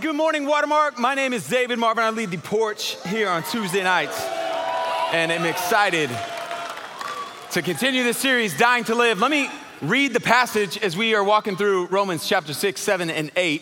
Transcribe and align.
good 0.00 0.14
morning, 0.14 0.46
Watermark. 0.46 0.96
My 0.96 1.16
name 1.16 1.32
is 1.32 1.48
David 1.48 1.76
Marvin. 1.76 2.04
I 2.04 2.10
lead 2.10 2.30
the 2.30 2.38
porch 2.38 2.96
here 3.08 3.28
on 3.28 3.42
Tuesday 3.42 3.82
nights. 3.82 4.22
And 5.12 5.32
I'm 5.32 5.44
excited 5.44 6.08
to 7.50 7.62
continue 7.62 8.04
this 8.04 8.16
series, 8.16 8.56
Dying 8.56 8.84
to 8.84 8.94
Live. 8.94 9.18
Let 9.18 9.32
me 9.32 9.50
read 9.82 10.12
the 10.12 10.20
passage 10.20 10.78
as 10.78 10.96
we 10.96 11.16
are 11.16 11.24
walking 11.24 11.56
through 11.56 11.86
Romans 11.86 12.28
chapter 12.28 12.54
6, 12.54 12.80
7, 12.80 13.10
and 13.10 13.32
8 13.34 13.60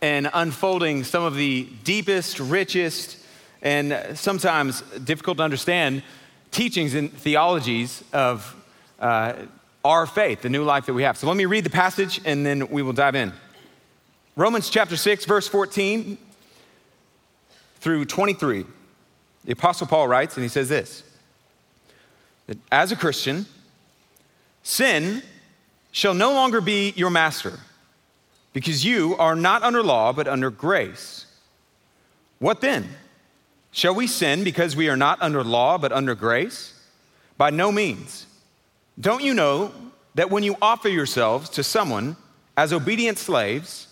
and 0.00 0.30
unfolding 0.32 1.04
some 1.04 1.22
of 1.22 1.34
the 1.34 1.68
deepest, 1.84 2.40
richest, 2.40 3.18
and 3.60 4.16
sometimes 4.16 4.80
difficult 5.04 5.36
to 5.36 5.42
understand 5.42 6.02
teachings 6.50 6.94
and 6.94 7.12
theologies 7.12 8.02
of 8.14 8.56
uh, 9.00 9.34
our 9.84 10.06
faith, 10.06 10.40
the 10.40 10.48
new 10.48 10.64
life 10.64 10.86
that 10.86 10.94
we 10.94 11.02
have. 11.02 11.18
So 11.18 11.26
let 11.26 11.36
me 11.36 11.44
read 11.44 11.64
the 11.64 11.70
passage 11.70 12.22
and 12.24 12.46
then 12.46 12.68
we 12.70 12.82
will 12.82 12.94
dive 12.94 13.16
in. 13.16 13.34
Romans 14.34 14.70
chapter 14.70 14.96
6, 14.96 15.26
verse 15.26 15.46
14 15.46 16.16
through 17.80 18.06
23. 18.06 18.64
The 19.44 19.52
Apostle 19.52 19.86
Paul 19.86 20.08
writes, 20.08 20.36
and 20.36 20.42
he 20.42 20.48
says 20.48 20.68
this 20.68 21.02
that 22.46 22.56
as 22.70 22.92
a 22.92 22.96
Christian, 22.96 23.44
sin 24.62 25.22
shall 25.90 26.14
no 26.14 26.32
longer 26.32 26.62
be 26.62 26.94
your 26.96 27.10
master, 27.10 27.60
because 28.54 28.84
you 28.84 29.16
are 29.18 29.36
not 29.36 29.62
under 29.62 29.82
law, 29.82 30.12
but 30.12 30.26
under 30.26 30.48
grace. 30.48 31.26
What 32.38 32.62
then? 32.62 32.88
Shall 33.70 33.94
we 33.94 34.06
sin 34.06 34.44
because 34.44 34.74
we 34.74 34.88
are 34.88 34.96
not 34.96 35.20
under 35.20 35.44
law, 35.44 35.76
but 35.76 35.92
under 35.92 36.14
grace? 36.14 36.80
By 37.36 37.50
no 37.50 37.70
means. 37.70 38.26
Don't 38.98 39.22
you 39.22 39.34
know 39.34 39.72
that 40.14 40.30
when 40.30 40.42
you 40.42 40.56
offer 40.60 40.88
yourselves 40.88 41.50
to 41.50 41.62
someone 41.62 42.16
as 42.56 42.72
obedient 42.72 43.18
slaves, 43.18 43.88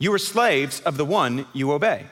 you 0.00 0.12
are 0.12 0.18
slaves 0.18 0.80
of 0.80 0.96
the 0.96 1.04
one 1.04 1.46
you 1.52 1.70
obey? 1.70 2.06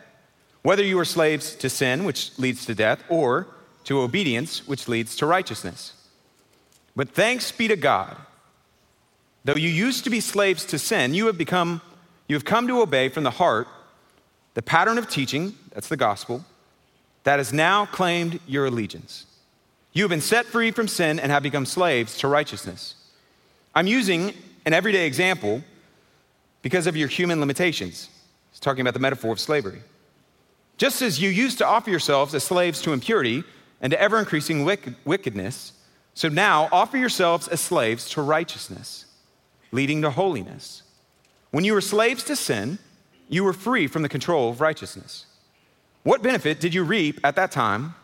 Whether 0.62 0.84
you 0.84 0.98
are 1.00 1.04
slaves 1.04 1.56
to 1.56 1.68
sin, 1.68 2.04
which 2.04 2.38
leads 2.38 2.64
to 2.66 2.74
death, 2.74 3.02
or 3.08 3.48
to 3.84 4.00
obedience, 4.00 4.68
which 4.68 4.86
leads 4.86 5.16
to 5.16 5.26
righteousness. 5.26 5.94
But 6.94 7.08
thanks 7.08 7.50
be 7.50 7.66
to 7.66 7.76
God, 7.76 8.16
though 9.44 9.54
you 9.54 9.70
used 9.70 10.04
to 10.04 10.10
be 10.10 10.20
slaves 10.20 10.64
to 10.66 10.78
sin, 10.78 11.14
you 11.14 11.26
have 11.26 11.38
become, 11.38 11.80
you 12.28 12.36
have 12.36 12.44
come 12.44 12.68
to 12.68 12.82
obey 12.82 13.08
from 13.08 13.24
the 13.24 13.30
heart 13.30 13.66
the 14.58 14.62
pattern 14.62 14.98
of 14.98 15.08
teaching, 15.08 15.54
that's 15.72 15.86
the 15.86 15.96
gospel, 15.96 16.44
that 17.22 17.38
has 17.38 17.52
now 17.52 17.86
claimed 17.86 18.40
your 18.44 18.66
allegiance. 18.66 19.24
You 19.92 20.02
have 20.02 20.10
been 20.10 20.20
set 20.20 20.46
free 20.46 20.72
from 20.72 20.88
sin 20.88 21.20
and 21.20 21.30
have 21.30 21.44
become 21.44 21.64
slaves 21.64 22.18
to 22.18 22.26
righteousness. 22.26 22.96
I'm 23.72 23.86
using 23.86 24.34
an 24.66 24.72
everyday 24.72 25.06
example 25.06 25.62
because 26.68 26.86
of 26.86 26.94
your 26.98 27.08
human 27.08 27.40
limitations. 27.40 28.10
He's 28.50 28.60
talking 28.60 28.82
about 28.82 28.92
the 28.92 29.00
metaphor 29.00 29.32
of 29.32 29.40
slavery. 29.40 29.80
Just 30.76 31.00
as 31.00 31.18
you 31.18 31.30
used 31.30 31.56
to 31.56 31.66
offer 31.66 31.88
yourselves 31.88 32.34
as 32.34 32.44
slaves 32.44 32.82
to 32.82 32.92
impurity 32.92 33.42
and 33.80 33.90
to 33.90 33.98
ever 33.98 34.18
increasing 34.18 34.66
wickedness, 35.06 35.72
so 36.12 36.28
now 36.28 36.68
offer 36.70 36.98
yourselves 36.98 37.48
as 37.48 37.62
slaves 37.62 38.10
to 38.10 38.20
righteousness, 38.20 39.06
leading 39.72 40.02
to 40.02 40.10
holiness. 40.10 40.82
When 41.52 41.64
you 41.64 41.72
were 41.72 41.80
slaves 41.80 42.22
to 42.24 42.36
sin, 42.36 42.78
you 43.30 43.44
were 43.44 43.54
free 43.54 43.86
from 43.86 44.02
the 44.02 44.08
control 44.10 44.50
of 44.50 44.60
righteousness. 44.60 45.24
What 46.02 46.22
benefit 46.22 46.60
did 46.60 46.74
you 46.74 46.84
reap 46.84 47.18
at 47.24 47.34
that 47.36 47.50
time 47.50 47.94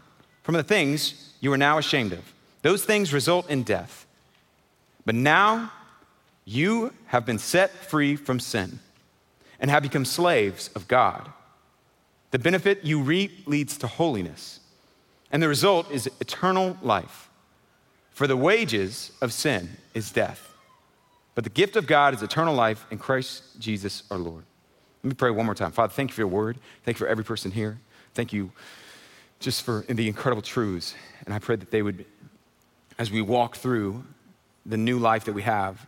from 0.43 0.55
the 0.55 0.63
things 0.63 1.35
you 1.39 1.53
are 1.53 1.59
now 1.59 1.77
ashamed 1.77 2.15
of? 2.15 2.33
Those 2.63 2.83
things 2.83 3.13
result 3.13 3.51
in 3.51 3.63
death. 3.63 4.07
But 5.05 5.17
now 5.17 5.71
you 6.45 6.93
have 7.07 7.25
been 7.25 7.39
set 7.39 7.71
free 7.71 8.17
from 8.17 8.39
sin 8.39 8.79
and 9.59 9.71
have 9.71 9.83
become 9.83 10.05
slaves 10.05 10.69
of 10.75 10.89
God. 10.89 11.31
The 12.31 12.39
benefit 12.39 12.85
you 12.85 13.01
reap 13.01 13.47
leads 13.47 13.79
to 13.79 13.87
holiness, 13.87 14.61
and 15.31 15.43
the 15.43 15.49
result 15.49 15.91
is 15.91 16.11
eternal 16.21 16.77
life. 16.83 17.31
For 18.11 18.27
the 18.27 18.37
wages 18.37 19.13
of 19.21 19.33
sin 19.33 19.69
is 19.95 20.11
death, 20.11 20.55
but 21.35 21.45
the 21.45 21.51
gift 21.51 21.77
of 21.77 21.87
God 21.87 22.15
is 22.15 22.23
eternal 22.23 22.55
life 22.55 22.87
in 22.91 22.99
Christ 22.99 23.43
Jesus 23.59 24.03
our 24.11 24.19
Lord. 24.19 24.45
Let 25.03 25.09
me 25.09 25.15
pray 25.15 25.31
one 25.31 25.47
more 25.47 25.55
time. 25.55 25.73
Father, 25.73 25.93
thank 25.93 26.11
you 26.11 26.15
for 26.15 26.21
your 26.23 26.29
word. 26.29 26.59
Thank 26.85 26.97
you 26.97 27.05
for 27.05 27.09
every 27.09 27.25
person 27.25 27.51
here. 27.51 27.79
Thank 28.15 28.33
you 28.33 28.53
just 29.41 29.63
for 29.63 29.85
the 29.89 30.09
incredible 30.09 30.43
truths. 30.43 30.95
And 31.25 31.35
I 31.35 31.39
pray 31.39 31.57
that 31.57 31.71
they 31.71 31.83
would, 31.83 32.05
as 32.99 33.11
we 33.11 33.21
walk 33.21 33.57
through 33.57 34.05
the 34.65 34.77
new 34.77 34.99
life 34.99 35.25
that 35.25 35.35
we 35.35 35.43
have, 35.43 35.87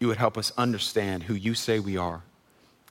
you 0.00 0.06
would 0.08 0.16
help 0.16 0.38
us 0.38 0.52
understand 0.56 1.24
who 1.24 1.34
you 1.34 1.54
say 1.54 1.78
we 1.78 1.96
are 1.96 2.22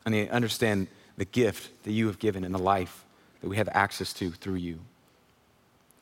and 0.06 0.30
understand 0.30 0.88
the 1.18 1.26
gift 1.26 1.84
that 1.84 1.92
you 1.92 2.08
have 2.08 2.20
given 2.20 2.44
and 2.44 2.54
the 2.54 2.60
life 2.60 3.04
that 3.42 3.50
we 3.50 3.58
have 3.58 3.70
access 3.72 4.14
to 4.14 4.32
through 4.32 4.56
you. 4.56 4.80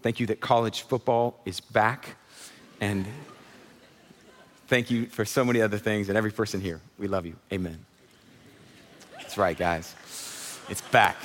Thank 0.01 0.19
you 0.19 0.27
that 0.27 0.39
college 0.39 0.81
football 0.81 1.39
is 1.45 1.59
back. 1.59 2.15
And 2.79 3.05
thank 4.67 4.91
you 4.91 5.07
for 5.07 5.25
so 5.25 5.43
many 5.43 5.61
other 5.61 5.77
things 5.77 6.09
and 6.09 6.17
every 6.17 6.31
person 6.31 6.61
here. 6.61 6.81
We 6.99 7.07
love 7.07 7.25
you. 7.25 7.35
Amen. 7.51 7.83
That's 9.13 9.37
right, 9.37 9.57
guys. 9.57 9.95
It's 10.69 10.81
back. 10.81 11.17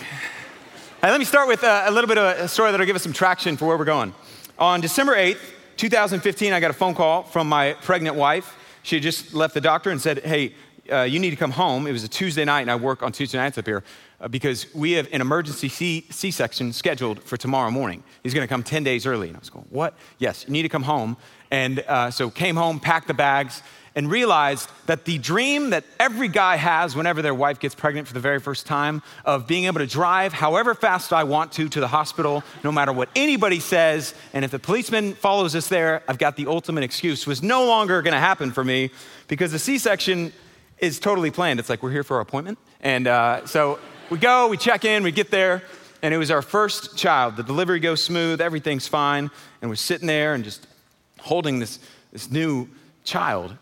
let 1.02 1.19
me 1.19 1.24
start 1.24 1.48
with 1.48 1.62
a, 1.62 1.84
a 1.86 1.90
little 1.90 2.08
bit 2.08 2.19
of 2.19 2.38
a 2.38 2.48
story 2.48 2.70
that'll 2.70 2.86
give 2.86 2.96
us 2.96 3.02
some 3.02 3.12
traction 3.12 3.56
for 3.56 3.66
where 3.66 3.76
we're 3.76 3.84
going. 3.84 4.14
On 4.58 4.80
December 4.80 5.14
8th, 5.16 5.40
2015, 5.76 6.52
I 6.52 6.60
got 6.60 6.70
a 6.70 6.74
phone 6.74 6.94
call 6.94 7.22
from 7.22 7.48
my 7.48 7.72
pregnant 7.74 8.16
wife 8.16 8.56
she 8.90 8.96
had 8.96 9.04
just 9.04 9.32
left 9.32 9.54
the 9.54 9.60
doctor 9.60 9.90
and 9.90 10.00
said, 10.00 10.18
Hey, 10.24 10.52
uh, 10.90 11.02
you 11.02 11.20
need 11.20 11.30
to 11.30 11.36
come 11.36 11.52
home. 11.52 11.86
It 11.86 11.92
was 11.92 12.02
a 12.02 12.08
Tuesday 12.08 12.44
night, 12.44 12.62
and 12.62 12.70
I 12.72 12.74
work 12.74 13.04
on 13.04 13.12
Tuesday 13.12 13.38
nights 13.38 13.56
up 13.56 13.64
here 13.64 13.84
because 14.28 14.72
we 14.75 14.92
have 14.92 15.08
an 15.12 15.20
emergency 15.20 15.69
C 15.69 16.31
section 16.31 16.72
scheduled 16.72 17.22
for 17.22 17.36
tomorrow 17.36 17.70
morning. 17.70 18.03
He's 18.22 18.34
going 18.34 18.47
to 18.47 18.53
come 18.53 18.62
10 18.62 18.84
days 18.84 19.06
early. 19.06 19.28
And 19.28 19.36
I 19.36 19.41
was 19.41 19.50
going, 19.50 19.66
What? 19.70 19.94
Yes, 20.19 20.44
you 20.47 20.53
need 20.53 20.62
to 20.62 20.69
come 20.69 20.82
home. 20.82 21.16
And 21.50 21.81
uh, 21.81 22.10
so 22.10 22.31
came 22.31 22.56
home, 22.56 22.81
packed 22.81 23.08
the 23.08 23.14
bags, 23.14 23.62
and 23.94 24.10
realized 24.10 24.70
that 24.86 25.04
the 25.04 25.19
dream 25.19 25.70
that 25.70 25.84
every 25.98 26.28
guy 26.28 26.56
has 26.56 26.94
whenever 26.94 27.22
their 27.22 27.34
wife 27.34 27.58
gets 27.58 27.75
pregnant 27.75 28.06
for 28.06 28.14
the 28.14 28.20
very 28.20 28.38
first 28.38 28.66
time 28.66 29.03
of 29.25 29.47
being 29.47 29.64
able 29.64 29.81
to 29.81 29.86
drive 29.86 30.32
however 30.32 30.75
fast 30.75 31.12
I 31.12 31.25
want 31.25 31.52
to 31.52 31.69
to 31.69 31.81
the 31.81 31.88
hospital, 31.88 32.44
no 32.62 32.70
matter 32.70 32.92
what 32.92 33.08
anybody 33.16 33.58
says, 33.58 34.14
and 34.32 34.44
if 34.44 34.52
the 34.52 34.60
policeman 34.60 35.14
follows 35.14 35.56
us 35.56 35.69
there, 35.69 36.04
I've 36.06 36.19
got 36.19 36.37
the 36.37 36.47
ultimate 36.47 36.84
excuse, 36.84 37.26
was 37.26 37.42
no 37.42 37.66
longer 37.66 38.00
going 38.02 38.14
to 38.14 38.20
happen 38.20 38.52
for 38.52 38.62
me 38.62 38.91
because 39.26 39.50
the 39.50 39.58
C 39.58 39.78
section 39.78 40.32
is 40.78 41.00
totally 41.00 41.31
planned. 41.31 41.58
It's 41.58 41.69
like 41.69 41.82
we're 41.82 41.91
here 41.91 42.04
for 42.04 42.16
our 42.16 42.22
appointment. 42.22 42.58
And 42.81 43.06
uh, 43.06 43.44
so 43.47 43.78
we 44.10 44.19
go, 44.19 44.48
we 44.48 44.56
check 44.56 44.84
in, 44.84 45.04
we 45.04 45.12
get 45.12 45.31
there, 45.31 45.62
and 46.03 46.12
it 46.12 46.19
was 46.19 46.32
our 46.32 46.43
first 46.43 46.97
child. 46.97 47.37
The 47.37 47.44
delivery 47.44 47.78
goes 47.78 48.03
smooth, 48.03 48.41
everything's 48.41 48.88
fine, 48.88 49.31
and 49.62 49.71
we're 49.71 49.76
sitting 49.76 50.09
there 50.09 50.34
and 50.34 50.43
just 50.43 50.66
holding 51.21 51.60
this, 51.60 51.78
this 52.12 52.31
new 52.31 52.69
child. 53.04 53.50
And 53.50 53.59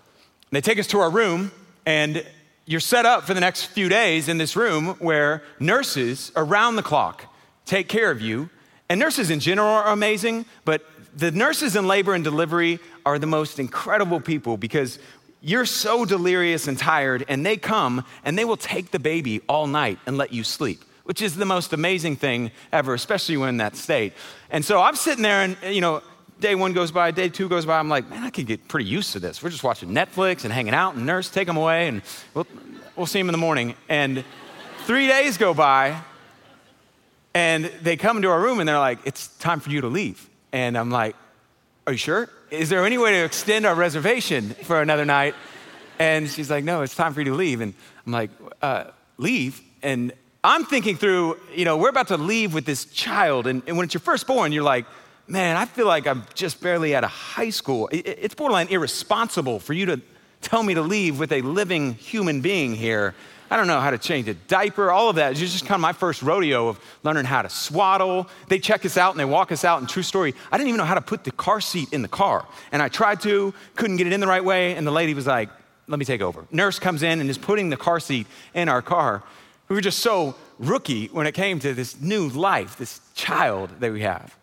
they 0.51 0.63
take 0.63 0.79
us 0.79 0.87
to 0.89 1.01
our 1.01 1.11
room, 1.11 1.53
and 1.85 2.25
you're 2.65 2.81
set 2.81 3.05
up 3.05 3.25
for 3.25 3.35
the 3.35 3.41
next 3.41 3.67
few 3.67 3.91
days 3.91 4.29
in 4.29 4.39
this 4.39 4.57
room 4.57 4.97
where 5.01 5.43
nurses 5.61 6.33
around 6.35 6.77
the 6.77 6.83
clock 6.83 7.25
take 7.67 7.89
care 7.89 8.11
of 8.11 8.23
you. 8.23 8.49
And 8.89 8.99
nurses 8.99 9.31
in 9.31 9.41
general 9.41 9.69
are 9.69 9.93
amazing, 9.93 10.47
but 10.65 10.83
the 11.15 11.31
nurses 11.31 11.77
in 11.77 11.87
labor 11.87 12.15
and 12.15 12.25
delivery 12.25 12.79
are 13.05 13.19
the 13.19 13.27
most 13.27 13.59
incredible 13.59 14.21
people 14.21 14.57
because 14.57 14.99
you're 15.41 15.67
so 15.67 16.05
delirious 16.05 16.67
and 16.67 16.77
tired, 16.77 17.25
and 17.29 17.47
they 17.47 17.57
come 17.57 18.05
and 18.25 18.37
they 18.37 18.45
will 18.45 18.57
take 18.57 18.91
the 18.91 18.99
baby 18.99 19.41
all 19.49 19.67
night 19.67 19.99
and 20.07 20.17
let 20.19 20.33
you 20.33 20.43
sleep, 20.43 20.85
which 21.05 21.23
is 21.23 21.37
the 21.37 21.45
most 21.45 21.73
amazing 21.73 22.17
thing 22.17 22.51
ever, 22.73 22.95
especially 22.95 23.37
when 23.37 23.51
in 23.51 23.57
that 23.59 23.77
state. 23.77 24.13
And 24.51 24.65
so 24.65 24.83
I'm 24.83 24.97
sitting 24.97 25.23
there, 25.23 25.43
and 25.43 25.57
you 25.75 25.81
know, 25.81 26.03
day 26.41 26.55
one 26.55 26.73
goes 26.73 26.91
by, 26.91 27.11
day 27.11 27.29
two 27.29 27.49
goes 27.49 27.67
by. 27.67 27.79
I'm 27.79 27.89
like, 27.89 28.09
man, 28.11 28.25
I 28.25 28.31
could 28.31 28.47
get 28.47 28.67
pretty 28.69 28.89
used 28.89 29.13
to 29.13 29.21
this. 29.21 29.43
We're 29.43 29.51
just 29.51 29.65
watching 29.65 29.91
Netflix 29.91 30.45
and 30.45 30.53
hanging 30.53 30.75
out, 30.75 30.95
and 30.95 31.07
nurse 31.07 31.31
take 31.31 31.47
them 31.47 31.57
away, 31.57 31.89
and 31.89 32.03
we'll, 32.35 32.47
we'll 32.97 33.07
see 33.07 33.21
them 33.21 33.29
in 33.29 33.33
the 33.33 33.39
morning. 33.39 33.75
And 33.89 34.25
three 34.87 35.07
days 35.07 35.37
go 35.37 35.55
by, 35.55 36.01
and 37.35 37.67
they 37.83 37.97
come 37.97 38.17
into 38.17 38.29
our 38.29 38.41
room, 38.41 38.59
and 38.59 38.69
they're 38.69 38.79
like, 38.79 38.99
it's 39.05 39.29
time 39.39 39.61
for 39.61 39.71
you 39.71 39.83
to 39.83 39.89
leave. 39.89 40.29
And 40.53 40.77
I'm 40.77 40.91
like, 40.91 41.15
are 41.89 41.93
you 41.93 41.97
sure? 41.97 42.29
Is 42.51 42.69
there 42.69 42.85
any 42.85 42.99
way 42.99 43.13
to 43.13 43.25
extend 43.25 43.65
our 43.65 43.75
reservation 43.75 44.51
for 44.51 44.83
another 44.83 45.07
night? 45.07 45.35
And 45.99 46.29
she's 46.29 46.51
like, 46.51 46.63
no, 46.63 46.83
it's 46.83 46.95
time 46.95 47.15
for 47.15 47.23
you 47.23 47.31
to 47.31 47.35
leave. 47.35 47.63
And 47.63 47.73
I'm 48.05 48.13
like, 48.13 48.29
uh, 48.61 48.85
leave? 49.17 49.63
And 49.83 50.13
I'm 50.45 50.67
thinking 50.67 50.99
through, 50.99 51.39
you 51.55 51.65
know, 51.65 51.79
we're 51.79 51.89
about 51.89 52.09
to 52.09 52.19
leave 52.19 52.53
with 52.53 52.67
this 52.67 52.85
child. 52.85 53.47
And, 53.47 53.63
and 53.67 53.79
when 53.79 53.85
it's 53.85 53.95
your 53.95 54.03
firstborn, 54.03 54.53
you're 54.53 54.63
like, 54.63 54.85
man, 55.27 55.57
I 55.57 55.65
feel 55.65 55.87
like 55.87 56.07
I'm 56.07 56.25
just 56.35 56.61
barely 56.61 56.95
out 56.95 57.05
of 57.05 57.11
high 57.11 57.49
school. 57.49 57.89
It's 57.91 58.35
borderline 58.35 58.69
irresponsible 58.69 59.59
for 59.59 59.73
you 59.73 59.87
to 59.87 60.03
tell 60.43 60.63
me 60.63 60.75
to 60.75 60.83
leave 60.83 61.19
with 61.19 61.33
a 61.33 61.41
living 61.41 61.95
human 61.95 62.43
being 62.43 62.75
here. 62.75 63.15
I 63.51 63.57
don't 63.57 63.67
know 63.67 63.81
how 63.81 63.91
to 63.91 63.99
change 63.99 64.29
a 64.29 64.35
diaper, 64.35 64.91
all 64.91 65.09
of 65.09 65.17
that. 65.17 65.33
It's 65.33 65.41
just 65.41 65.65
kind 65.65 65.77
of 65.77 65.81
my 65.81 65.93
first 65.93 66.23
rodeo 66.23 66.69
of 66.69 66.81
learning 67.03 67.25
how 67.25 67.43
to 67.43 67.49
swaddle. 67.49 68.29
They 68.49 68.59
check 68.59 68.85
us 68.85 68.97
out 68.97 69.13
and 69.13 69.21
they 69.21 69.25
walk 69.25 69.53
us 69.53 69.65
out. 69.65 69.81
And 69.81 69.89
true 69.89 70.03
story, 70.03 70.35
I 70.53 70.59
didn't 70.59 70.69
even 70.69 70.79
know 70.79 70.85
how 70.85 70.95
to 70.95 71.01
put 71.01 71.25
the 71.25 71.31
car 71.31 71.61
seat 71.61 71.93
in 71.93 72.03
the 72.03 72.09
car. 72.09 72.47
And 72.73 72.83
I 72.83 72.89
tried 72.89 73.21
to, 73.23 73.55
couldn't 73.75 73.97
get 73.97 74.07
it 74.07 74.13
in 74.13 74.21
the 74.21 74.27
right 74.27 74.45
way. 74.45 74.75
And 74.75 74.87
the 74.87 74.91
lady 74.91 75.15
was 75.15 75.27
like, 75.27 75.49
let 75.87 75.99
me 75.99 76.05
take 76.05 76.21
over. 76.21 76.47
Nurse 76.51 76.79
comes 76.79 77.03
in 77.03 77.21
and 77.21 77.31
is 77.31 77.39
putting 77.39 77.71
the 77.71 77.77
car 77.77 78.01
seat 78.01 78.27
in 78.55 78.69
our 78.69 78.83
car. 78.83 79.23
We 79.69 79.75
were 79.75 79.81
just 79.81 80.01
so 80.01 80.35
rookie 80.59 81.07
when 81.07 81.27
it 81.27 81.33
came 81.33 81.59
to 81.61 81.73
this 81.73 82.01
new 82.01 82.29
life, 82.29 82.77
this 82.77 83.01
child 83.15 83.71
that 83.81 83.93
we 83.93 84.03
have. 84.03 84.37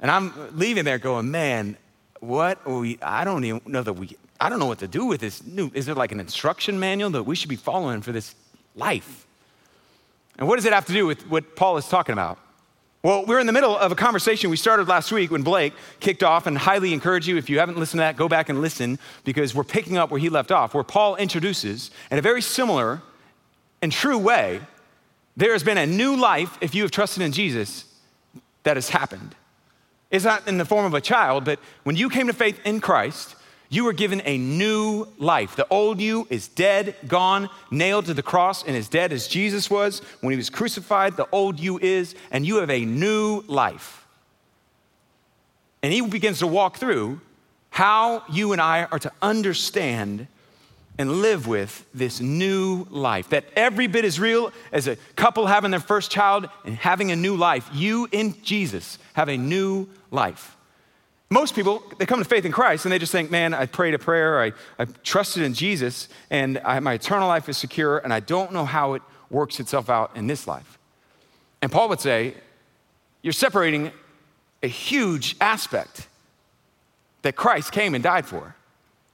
And 0.00 0.10
I'm 0.10 0.32
leaving 0.56 0.84
there 0.84 0.98
going, 0.98 1.30
man, 1.30 1.76
what 2.20 2.68
we, 2.68 2.98
I 3.00 3.24
don't 3.24 3.44
even 3.44 3.60
know 3.66 3.82
that 3.82 3.92
we, 3.92 4.16
I 4.40 4.48
don't 4.48 4.58
know 4.58 4.66
what 4.66 4.80
to 4.80 4.88
do 4.88 5.06
with 5.06 5.20
this 5.20 5.44
new, 5.46 5.70
is 5.74 5.86
there 5.86 5.94
like 5.94 6.12
an 6.12 6.20
instruction 6.20 6.78
manual 6.78 7.10
that 7.10 7.22
we 7.22 7.34
should 7.34 7.48
be 7.48 7.56
following 7.56 8.02
for 8.02 8.12
this 8.12 8.34
life? 8.74 9.26
And 10.38 10.46
what 10.46 10.56
does 10.56 10.66
it 10.66 10.72
have 10.72 10.84
to 10.86 10.92
do 10.92 11.06
with 11.06 11.26
what 11.28 11.56
Paul 11.56 11.78
is 11.78 11.88
talking 11.88 12.12
about? 12.12 12.38
Well, 13.02 13.24
we're 13.24 13.38
in 13.38 13.46
the 13.46 13.52
middle 13.52 13.76
of 13.76 13.92
a 13.92 13.94
conversation 13.94 14.50
we 14.50 14.56
started 14.56 14.88
last 14.88 15.12
week 15.12 15.30
when 15.30 15.42
Blake 15.42 15.72
kicked 16.00 16.22
off, 16.22 16.46
and 16.46 16.58
highly 16.58 16.92
encourage 16.92 17.28
you, 17.28 17.36
if 17.36 17.48
you 17.48 17.60
haven't 17.60 17.78
listened 17.78 17.98
to 17.98 18.02
that, 18.02 18.16
go 18.16 18.28
back 18.28 18.48
and 18.48 18.60
listen 18.60 18.98
because 19.24 19.54
we're 19.54 19.64
picking 19.64 19.96
up 19.96 20.10
where 20.10 20.18
he 20.18 20.28
left 20.28 20.50
off, 20.50 20.74
where 20.74 20.82
Paul 20.82 21.14
introduces, 21.16 21.90
in 22.10 22.18
a 22.18 22.22
very 22.22 22.42
similar 22.42 23.02
and 23.80 23.92
true 23.92 24.18
way, 24.18 24.60
there 25.36 25.52
has 25.52 25.62
been 25.62 25.78
a 25.78 25.86
new 25.86 26.16
life, 26.16 26.58
if 26.60 26.74
you 26.74 26.82
have 26.82 26.90
trusted 26.90 27.22
in 27.22 27.30
Jesus, 27.30 27.84
that 28.64 28.76
has 28.76 28.88
happened. 28.88 29.36
It's 30.10 30.24
not 30.24 30.48
in 30.48 30.58
the 30.58 30.64
form 30.64 30.84
of 30.84 30.94
a 30.94 31.00
child, 31.00 31.44
but 31.44 31.60
when 31.84 31.94
you 31.94 32.10
came 32.10 32.26
to 32.26 32.32
faith 32.32 32.58
in 32.64 32.80
Christ, 32.80 33.36
you 33.68 33.84
were 33.84 33.92
given 33.92 34.22
a 34.24 34.38
new 34.38 35.06
life. 35.18 35.56
The 35.56 35.66
old 35.68 36.00
you 36.00 36.26
is 36.30 36.48
dead, 36.48 36.94
gone, 37.06 37.50
nailed 37.70 38.06
to 38.06 38.14
the 38.14 38.22
cross, 38.22 38.64
and 38.64 38.76
as 38.76 38.88
dead 38.88 39.12
as 39.12 39.26
Jesus 39.28 39.68
was 39.68 40.00
when 40.20 40.30
he 40.32 40.36
was 40.36 40.50
crucified. 40.50 41.16
The 41.16 41.28
old 41.32 41.58
you 41.58 41.78
is, 41.78 42.14
and 42.30 42.46
you 42.46 42.56
have 42.56 42.70
a 42.70 42.84
new 42.84 43.42
life. 43.48 44.06
And 45.82 45.92
he 45.92 46.00
begins 46.00 46.40
to 46.40 46.46
walk 46.46 46.78
through 46.78 47.20
how 47.70 48.22
you 48.30 48.52
and 48.52 48.60
I 48.60 48.84
are 48.84 48.98
to 48.98 49.12
understand 49.20 50.28
and 50.98 51.20
live 51.20 51.46
with 51.46 51.86
this 51.92 52.20
new 52.20 52.86
life 52.90 53.28
that 53.28 53.44
every 53.54 53.86
bit 53.86 54.04
as 54.04 54.18
real 54.18 54.50
as 54.72 54.88
a 54.88 54.96
couple 55.14 55.46
having 55.46 55.70
their 55.70 55.80
first 55.80 56.10
child 56.10 56.48
and 56.64 56.74
having 56.74 57.10
a 57.10 57.16
new 57.16 57.36
life. 57.36 57.68
You 57.74 58.08
in 58.12 58.34
Jesus 58.42 58.98
have 59.12 59.28
a 59.28 59.36
new 59.36 59.88
life. 60.10 60.55
Most 61.28 61.54
people, 61.56 61.82
they 61.98 62.06
come 62.06 62.20
to 62.20 62.24
faith 62.24 62.44
in 62.44 62.52
Christ 62.52 62.84
and 62.84 62.92
they 62.92 62.98
just 62.98 63.10
think, 63.10 63.30
man, 63.30 63.52
I 63.52 63.66
prayed 63.66 63.94
a 63.94 63.98
prayer, 63.98 64.40
I, 64.40 64.52
I 64.78 64.84
trusted 65.02 65.42
in 65.42 65.54
Jesus, 65.54 66.08
and 66.30 66.58
I, 66.64 66.78
my 66.80 66.94
eternal 66.94 67.26
life 67.26 67.48
is 67.48 67.58
secure, 67.58 67.98
and 67.98 68.12
I 68.12 68.20
don't 68.20 68.52
know 68.52 68.64
how 68.64 68.94
it 68.94 69.02
works 69.28 69.58
itself 69.58 69.90
out 69.90 70.16
in 70.16 70.28
this 70.28 70.46
life. 70.46 70.78
And 71.60 71.72
Paul 71.72 71.88
would 71.88 72.00
say, 72.00 72.34
you're 73.22 73.32
separating 73.32 73.90
a 74.62 74.68
huge 74.68 75.36
aspect 75.40 76.06
that 77.22 77.34
Christ 77.34 77.72
came 77.72 77.94
and 77.94 78.04
died 78.04 78.26
for, 78.26 78.54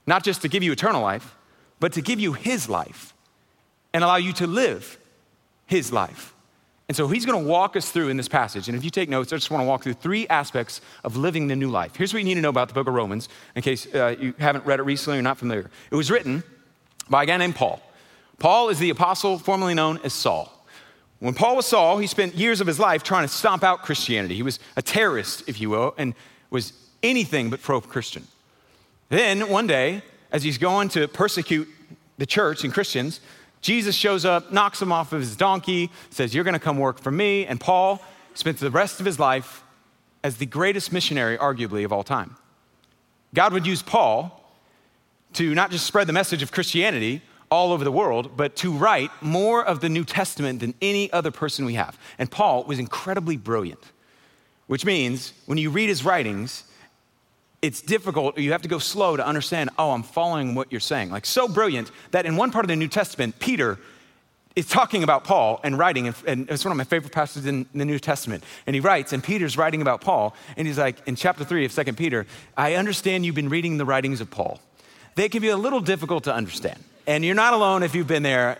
not 0.05 0.23
just 0.23 0.43
to 0.43 0.47
give 0.47 0.61
you 0.61 0.71
eternal 0.71 1.01
life, 1.01 1.35
but 1.79 1.93
to 1.93 2.01
give 2.01 2.19
you 2.19 2.33
his 2.33 2.69
life 2.69 3.13
and 3.91 4.03
allow 4.03 4.17
you 4.17 4.33
to 4.33 4.45
live 4.45 4.99
his 5.65 5.91
life. 5.91 6.32
And 6.89 6.97
so 6.97 7.07
he's 7.07 7.25
going 7.25 7.41
to 7.41 7.49
walk 7.49 7.75
us 7.77 7.89
through 7.89 8.09
in 8.09 8.17
this 8.17 8.27
passage. 8.27 8.67
And 8.67 8.77
if 8.77 8.83
you 8.83 8.89
take 8.89 9.07
notes, 9.07 9.31
I 9.31 9.37
just 9.37 9.49
want 9.49 9.61
to 9.61 9.67
walk 9.67 9.83
through 9.83 9.93
three 9.93 10.27
aspects 10.27 10.81
of 11.03 11.15
living 11.15 11.47
the 11.47 11.55
new 11.55 11.69
life. 11.69 11.95
Here's 11.95 12.13
what 12.13 12.19
you 12.19 12.25
need 12.25 12.35
to 12.35 12.41
know 12.41 12.49
about 12.49 12.67
the 12.67 12.73
book 12.73 12.87
of 12.87 12.93
Romans 12.93 13.29
in 13.55 13.61
case 13.61 13.87
uh, 13.95 14.15
you 14.19 14.33
haven't 14.37 14.65
read 14.65 14.79
it 14.79 14.83
recently 14.83 15.17
or 15.17 15.21
not 15.21 15.37
familiar. 15.37 15.69
It 15.91 15.95
was 15.95 16.11
written 16.11 16.43
by 17.09 17.23
a 17.23 17.25
guy 17.25 17.37
named 17.37 17.55
Paul. 17.55 17.81
Paul 18.37 18.69
is 18.69 18.79
the 18.79 18.89
apostle 18.89 19.39
formerly 19.39 19.73
known 19.73 19.99
as 20.03 20.11
Saul. 20.11 20.51
When 21.19 21.33
Paul 21.33 21.55
was 21.55 21.65
Saul, 21.65 21.99
he 21.99 22.07
spent 22.07 22.35
years 22.35 22.59
of 22.59 22.67
his 22.67 22.79
life 22.79 23.01
trying 23.01 23.25
to 23.25 23.33
stomp 23.33 23.63
out 23.63 23.83
Christianity. 23.83 24.35
He 24.35 24.43
was 24.43 24.59
a 24.75 24.81
terrorist, 24.81 25.43
if 25.47 25.61
you 25.61 25.69
will, 25.69 25.93
and 25.97 26.13
was 26.49 26.73
anything 27.01 27.49
but 27.49 27.61
pro 27.61 27.79
Christian. 27.79 28.27
Then 29.07 29.47
one 29.47 29.67
day, 29.67 30.01
as 30.31 30.43
he's 30.43 30.57
going 30.57 30.89
to 30.89 31.07
persecute 31.07 31.69
the 32.17 32.25
church 32.25 32.65
and 32.65 32.73
Christians, 32.73 33.21
Jesus 33.63 33.95
shows 33.95 34.25
up, 34.25 34.51
knocks 34.51 34.81
him 34.81 34.91
off 34.91 35.13
of 35.13 35.21
his 35.21 35.35
donkey, 35.37 35.89
says, 36.09 36.35
You're 36.35 36.43
going 36.43 36.53
to 36.53 36.59
come 36.59 36.77
work 36.77 36.99
for 36.99 37.11
me. 37.11 37.47
And 37.47 37.59
Paul 37.59 38.01
spent 38.35 38.59
the 38.59 38.69
rest 38.69 38.99
of 38.99 39.05
his 39.05 39.17
life 39.17 39.63
as 40.23 40.37
the 40.37 40.45
greatest 40.45 40.91
missionary, 40.91 41.37
arguably, 41.37 41.85
of 41.85 41.93
all 41.93 42.03
time. 42.03 42.35
God 43.33 43.53
would 43.53 43.65
use 43.65 43.81
Paul 43.81 44.39
to 45.33 45.55
not 45.55 45.71
just 45.71 45.87
spread 45.87 46.07
the 46.07 46.13
message 46.13 46.43
of 46.43 46.51
Christianity 46.51 47.21
all 47.49 47.71
over 47.71 47.85
the 47.85 47.91
world, 47.91 48.35
but 48.35 48.55
to 48.57 48.71
write 48.71 49.11
more 49.21 49.63
of 49.63 49.79
the 49.79 49.89
New 49.89 50.03
Testament 50.03 50.59
than 50.59 50.73
any 50.81 51.11
other 51.13 51.31
person 51.31 51.63
we 51.63 51.75
have. 51.75 51.97
And 52.19 52.29
Paul 52.29 52.65
was 52.65 52.79
incredibly 52.79 53.37
brilliant, 53.37 53.91
which 54.67 54.85
means 54.85 55.31
when 55.45 55.57
you 55.57 55.69
read 55.69 55.87
his 55.87 56.03
writings, 56.03 56.65
it's 57.63 57.81
difficult, 57.81 58.37
you 58.37 58.51
have 58.51 58.61
to 58.63 58.67
go 58.67 58.77
slow 58.77 59.15
to 59.15 59.25
understand, 59.25 59.69
oh, 59.79 59.91
I'm 59.91 60.03
following 60.03 60.53
what 60.53 60.69
you're 60.69 60.81
saying. 60.81 61.11
Like, 61.11 61.25
so 61.25 61.47
brilliant 61.47 61.89
that 62.11 62.25
in 62.25 62.35
one 62.35 62.51
part 62.51 62.65
of 62.65 62.69
the 62.69 62.75
New 62.75 62.89
Testament, 62.89 63.39
Peter 63.39 63.79
is 64.53 64.67
talking 64.67 65.01
about 65.01 65.23
Paul 65.23 65.61
and 65.63 65.79
writing, 65.79 66.13
and 66.27 66.49
it's 66.49 66.65
one 66.65 66.73
of 66.73 66.77
my 66.77 66.83
favorite 66.83 67.13
passages 67.13 67.45
in 67.47 67.65
the 67.73 67.85
New 67.85 67.99
Testament. 67.99 68.43
And 68.67 68.75
he 68.75 68.81
writes, 68.81 69.13
and 69.13 69.23
Peter's 69.23 69.57
writing 69.57 69.81
about 69.81 70.01
Paul, 70.01 70.35
and 70.57 70.67
he's 70.67 70.77
like, 70.77 71.07
in 71.07 71.15
chapter 71.15 71.45
three 71.45 71.63
of 71.63 71.71
Second 71.71 71.95
Peter, 71.95 72.27
I 72.57 72.75
understand 72.75 73.25
you've 73.25 73.33
been 73.33 73.47
reading 73.47 73.77
the 73.77 73.85
writings 73.85 74.19
of 74.19 74.29
Paul. 74.29 74.59
They 75.15 75.29
can 75.29 75.41
be 75.41 75.47
a 75.47 75.57
little 75.57 75.79
difficult 75.79 76.25
to 76.25 76.33
understand. 76.33 76.83
And 77.07 77.23
you're 77.23 77.33
not 77.33 77.53
alone 77.53 77.81
if 77.81 77.95
you've 77.95 78.07
been 78.07 78.23
there, 78.23 78.57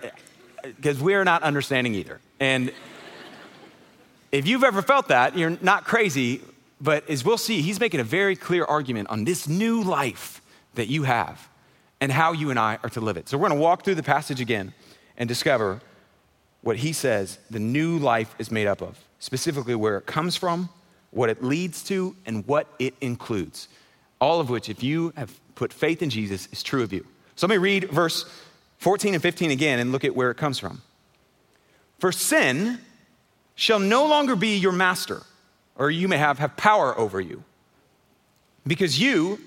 because 0.63 1.01
we're 1.01 1.25
not 1.25 1.43
understanding 1.43 1.93
either. 1.93 2.21
And 2.39 2.71
if 4.31 4.47
you've 4.47 4.63
ever 4.63 4.81
felt 4.81 5.09
that, 5.09 5.37
you're 5.37 5.57
not 5.61 5.83
crazy 5.83 6.41
but 6.83 7.09
as 7.09 7.23
we'll 7.23 7.37
see, 7.37 7.61
he's 7.61 7.79
making 7.79 8.01
a 8.01 8.03
very 8.03 8.35
clear 8.35 8.65
argument 8.65 9.09
on 9.09 9.23
this 9.23 9.47
new 9.47 9.81
life 9.81 10.41
that 10.75 10.89
you 10.89 11.03
have 11.03 11.47
and 12.01 12.11
how 12.11 12.33
you 12.33 12.49
and 12.49 12.59
I 12.59 12.77
are 12.83 12.89
to 12.89 12.99
live 12.99 13.15
it. 13.15 13.29
So 13.29 13.37
we're 13.37 13.47
going 13.47 13.57
to 13.57 13.63
walk 13.63 13.85
through 13.85 13.95
the 13.95 14.03
passage 14.03 14.41
again 14.41 14.73
and 15.17 15.29
discover 15.29 15.79
what 16.61 16.75
he 16.75 16.91
says 16.91 17.39
the 17.49 17.59
new 17.59 17.97
life 17.99 18.35
is 18.37 18.51
made 18.51 18.67
up 18.67 18.81
of, 18.81 18.99
specifically 19.19 19.75
where 19.75 19.97
it 19.97 20.05
comes 20.05 20.35
from, 20.35 20.67
what 21.11 21.29
it 21.29 21.41
leads 21.41 21.83
to, 21.83 22.17
and 22.25 22.45
what 22.47 22.67
it 22.79 22.95
includes. 22.99 23.69
All 24.19 24.41
of 24.41 24.49
which, 24.49 24.67
if 24.67 24.83
you 24.83 25.13
have 25.15 25.39
put 25.55 25.71
faith 25.71 26.01
in 26.01 26.09
Jesus, 26.09 26.49
is 26.51 26.63
true 26.63 26.83
of 26.83 26.91
you. 26.91 27.07
So 27.37 27.47
let 27.47 27.53
me 27.53 27.59
read 27.59 27.91
verse 27.91 28.29
14 28.79 29.13
and 29.13 29.23
15 29.23 29.51
again 29.51 29.79
and 29.79 29.93
look 29.93 30.03
at 30.03 30.13
where 30.13 30.31
it 30.31 30.35
comes 30.35 30.59
from. 30.59 30.81
For 31.99 32.11
sin 32.11 32.79
shall 33.55 33.79
no 33.79 34.05
longer 34.05 34.35
be 34.35 34.57
your 34.57 34.73
master 34.73 35.23
or 35.75 35.89
you 35.89 36.07
may 36.07 36.17
have, 36.17 36.39
have 36.39 36.55
power 36.57 36.97
over 36.97 37.19
you. 37.19 37.43
Because 38.65 38.99
you 38.99 39.39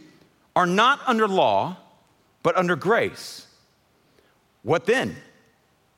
are 0.54 0.66
not 0.66 1.00
under 1.06 1.28
law, 1.28 1.76
but 2.42 2.56
under 2.56 2.76
grace. 2.76 3.46
What 4.62 4.86
then? 4.86 5.16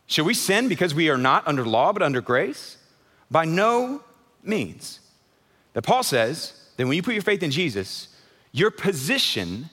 Should 0.06 0.26
we 0.26 0.34
sin 0.34 0.68
because 0.68 0.94
we 0.94 1.10
are 1.10 1.18
not 1.18 1.46
under 1.46 1.64
law, 1.64 1.92
but 1.92 2.02
under 2.02 2.20
grace? 2.20 2.76
By 3.30 3.44
no 3.44 4.02
means. 4.42 5.00
That 5.74 5.82
Paul 5.82 6.02
says 6.02 6.52
that 6.76 6.86
when 6.86 6.96
you 6.96 7.02
put 7.02 7.14
your 7.14 7.22
faith 7.22 7.42
in 7.42 7.50
Jesus, 7.50 8.08
your 8.52 8.70
position 8.70 9.70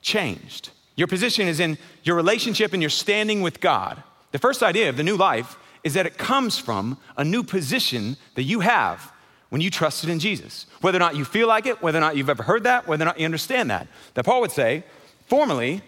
changed. 0.00 0.70
Your 0.96 1.06
position 1.06 1.48
is 1.48 1.60
in 1.60 1.78
your 2.02 2.16
relationship 2.16 2.72
and 2.72 2.82
your 2.82 2.90
standing 2.90 3.40
with 3.40 3.60
God. 3.60 4.02
The 4.32 4.38
first 4.38 4.62
idea 4.62 4.88
of 4.88 4.96
the 4.96 5.02
new 5.02 5.16
life 5.16 5.56
is 5.84 5.94
that 5.94 6.06
it 6.06 6.18
comes 6.18 6.58
from 6.58 6.98
a 7.16 7.24
new 7.24 7.42
position 7.42 8.16
that 8.34 8.42
you 8.42 8.60
have 8.60 9.12
when 9.50 9.60
you 9.60 9.70
trusted 9.70 10.10
in 10.10 10.18
Jesus. 10.18 10.66
Whether 10.80 10.96
or 10.96 11.00
not 11.00 11.16
you 11.16 11.24
feel 11.24 11.48
like 11.48 11.66
it, 11.66 11.82
whether 11.82 11.98
or 11.98 12.02
not 12.02 12.16
you've 12.16 12.30
ever 12.30 12.42
heard 12.42 12.64
that, 12.64 12.86
whether 12.86 13.04
or 13.04 13.06
not 13.06 13.18
you 13.18 13.24
understand 13.24 13.70
that. 13.70 13.86
That 14.14 14.24
Paul 14.24 14.40
would 14.40 14.52
say, 14.52 14.84
formerly, 15.26 15.82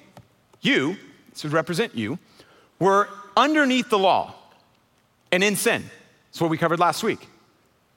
you, 0.61 0.97
this 1.33 1.45
would 1.45 1.53
represent 1.53 1.95
you, 1.95 2.19
were 2.79 3.09
underneath 3.37 3.91
the 3.91 3.99
law 3.99 4.35
and 5.31 5.45
in 5.45 5.57
sin. 5.57 5.85
That's 6.31 6.41
what 6.41 6.51
we 6.51 6.59
covered 6.59 6.79
last 6.79 7.03
week. 7.03 7.29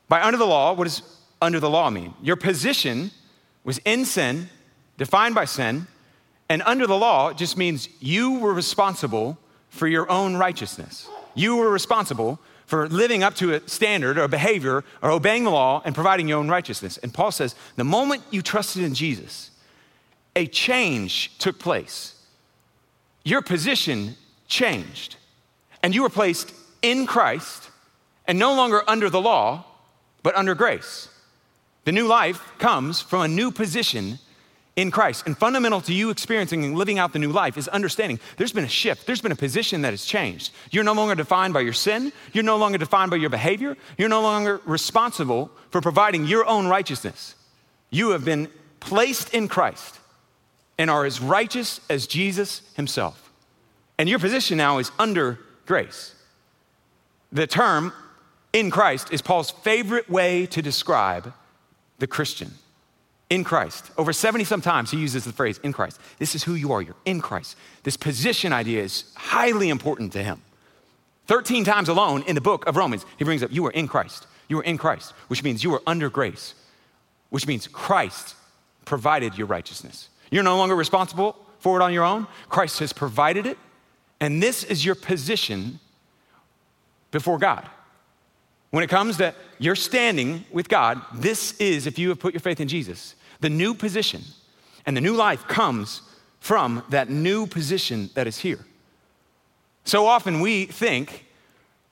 By 0.10 0.22
under 0.22 0.38
the 0.38 0.46
law, 0.46 0.74
what 0.74 0.86
does 0.86 1.02
under 1.42 1.60
the 1.60 1.70
law 1.70 1.90
mean? 1.90 2.14
Your 2.22 2.36
position 2.36 3.12
was 3.64 3.80
in 3.80 4.06
sin, 4.06 4.50
defined 4.98 5.36
by 5.36 5.46
sin, 5.46 5.88
and 6.50 6.62
under 6.64 6.86
the 6.86 6.98
law 6.98 7.34
just 7.34 7.58
means 7.58 7.90
you 8.00 8.40
were 8.40 8.54
responsible 8.54 9.38
for 9.70 9.88
your 9.88 10.10
own 10.12 10.36
righteousness. 10.36 11.08
You 11.34 11.56
were 11.56 11.70
responsible 11.70 12.40
for 12.74 12.90
living 12.90 13.22
up 13.22 13.36
to 13.36 13.54
a 13.54 13.70
standard 13.70 14.18
or 14.18 14.28
behavior 14.28 14.84
or 15.04 15.12
obeying 15.12 15.44
the 15.44 15.52
law 15.52 15.80
and 15.86 15.94
providing 15.94 16.28
your 16.28 16.40
own 16.40 16.50
righteousness. 16.50 16.98
And 17.04 17.14
Paul 17.14 17.32
says, 17.32 17.54
the 17.76 17.84
moment 17.84 18.24
you 18.32 18.42
trusted 18.42 18.84
in 18.84 18.96
Jesus, 18.96 19.52
a 20.36 20.48
change 20.48 21.38
took 21.38 21.60
place. 21.60 22.16
Your 23.24 23.44
position 23.44 24.16
changed, 24.48 25.18
and 25.84 25.94
you 25.94 26.02
were 26.02 26.10
placed 26.10 26.52
in 26.82 27.06
Christ 27.06 27.70
and 28.26 28.40
no 28.40 28.56
longer 28.56 28.82
under 28.88 29.08
the 29.08 29.22
law, 29.22 29.66
but 30.24 30.36
under 30.36 30.56
grace. 30.56 31.10
The 31.86 31.92
new 31.92 32.08
life 32.08 32.42
comes 32.58 33.02
from 33.02 33.22
a 33.22 33.28
new 33.28 33.52
position 33.52 34.18
in 34.76 34.92
Christ. 34.92 35.26
And 35.26 35.38
fundamental 35.38 35.82
to 35.82 35.94
you 35.94 36.10
experiencing 36.10 36.64
and 36.64 36.76
living 36.76 37.00
out 37.00 37.14
the 37.14 37.20
new 37.20 37.32
life 37.32 37.58
is 37.58 37.68
understanding 37.68 38.20
there's 38.38 38.52
been 38.52 38.64
a 38.64 38.70
shift, 38.70 39.06
there's 39.06 39.22
been 39.22 39.32
a 39.32 39.36
position 39.36 39.82
that 39.84 39.92
has 39.92 40.06
changed. 40.06 40.52
You're 40.72 40.84
no 40.84 40.94
longer 40.94 41.16
defined 41.16 41.54
by 41.54 41.62
your 41.62 41.74
sin, 41.74 42.12
you're 42.32 42.44
no 42.44 42.58
longer 42.58 42.78
defined 42.78 43.12
by 43.12 43.18
your 43.18 43.30
behavior, 43.30 43.78
you're 43.98 44.10
no 44.10 44.22
longer 44.22 44.62
responsible 44.66 45.52
for 45.70 45.82
providing 45.82 46.26
your 46.26 46.46
own 46.46 46.68
righteousness. 46.68 47.36
You 47.90 48.12
have 48.12 48.26
been 48.26 48.50
placed 48.80 49.34
in 49.34 49.48
Christ 49.48 50.00
and 50.78 50.90
are 50.90 51.06
as 51.06 51.22
righteous 51.22 51.80
as 51.90 52.08
Jesus 52.08 52.62
himself. 52.76 53.32
And 53.98 54.10
your 54.10 54.20
position 54.20 54.58
now 54.58 54.80
is 54.80 54.92
under 54.98 55.40
grace. 55.66 56.16
The 57.32 57.48
term 57.48 57.94
in 58.52 58.72
Christ 58.72 59.12
is 59.12 59.22
Paul's 59.22 59.52
favorite 59.52 60.10
way 60.10 60.46
to 60.48 60.62
describe 60.62 61.34
the 62.00 62.08
Christian. 62.08 62.52
In 63.30 63.44
Christ. 63.44 63.92
Over 63.98 64.14
70 64.14 64.44
some 64.44 64.62
times 64.62 64.92
he 64.92 64.98
uses 64.98 65.24
the 65.24 65.32
phrase 65.32 65.60
in 65.64 65.74
Christ. 65.74 66.00
This 66.20 66.36
is 66.36 66.44
who 66.44 66.54
you 66.54 66.72
are. 66.72 66.82
You're 66.82 66.96
in 67.06 67.22
Christ. 67.22 67.58
This 67.84 67.98
position 67.98 68.54
idea 68.54 68.84
is 68.84 69.06
highly 69.16 69.70
important 69.70 70.12
to 70.14 70.24
him. 70.24 70.42
13 71.28 71.64
times 71.64 71.90
alone 71.90 72.24
in 72.24 72.36
the 72.36 72.42
book 72.42 72.68
of 72.68 72.76
Romans, 72.76 73.06
he 73.18 73.24
brings 73.24 73.42
up 73.42 73.52
you 73.52 73.66
are 73.66 73.72
in 73.72 73.88
Christ. 73.88 74.28
You 74.50 74.60
are 74.60 74.64
in 74.64 74.78
Christ, 74.78 75.12
which 75.30 75.44
means 75.44 75.64
you 75.64 75.74
are 75.74 75.82
under 75.88 76.10
grace, 76.10 76.54
which 77.30 77.48
means 77.48 77.68
Christ 77.68 78.36
provided 78.86 79.38
your 79.38 79.48
righteousness. 79.48 80.10
You're 80.30 80.44
no 80.44 80.58
longer 80.58 80.76
responsible 80.76 81.38
for 81.60 81.80
it 81.80 81.84
on 81.84 81.94
your 81.94 82.04
own. 82.04 82.28
Christ 82.50 82.80
has 82.80 82.92
provided 82.92 83.46
it, 83.46 83.58
and 84.20 84.44
this 84.44 84.64
is 84.64 84.84
your 84.86 84.96
position 84.96 85.80
before 87.12 87.38
God. 87.38 87.68
When 88.74 88.84
it 88.84 88.90
comes 88.90 89.18
that 89.18 89.36
you're 89.60 89.76
standing 89.76 90.46
with 90.52 90.68
God, 90.68 91.00
this 91.14 91.56
is, 91.60 91.86
if 91.86 92.00
you 92.00 92.10
have 92.10 92.20
put 92.20 92.34
your 92.34 92.40
faith 92.40 92.60
in 92.60 92.68
Jesus, 92.68 93.14
the 93.40 93.48
new 93.48 93.76
position. 93.76 94.24
And 94.88 94.98
the 94.98 95.02
new 95.02 95.14
life 95.14 95.48
comes 95.48 96.02
from 96.40 96.82
that 96.90 97.08
new 97.08 97.46
position 97.46 98.10
that 98.16 98.26
is 98.26 98.40
here. 98.40 98.66
So 99.84 100.08
often 100.08 100.40
we 100.40 100.66
think 100.66 101.28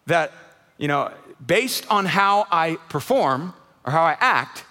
that, 0.08 0.32
you 0.80 0.88
know, 0.88 1.12
based 1.46 1.86
on 1.92 2.08
how 2.08 2.48
I 2.50 2.78
perform 2.90 3.54
or 3.86 3.92
how 3.92 4.02
I 4.02 4.18
act, 4.20 4.66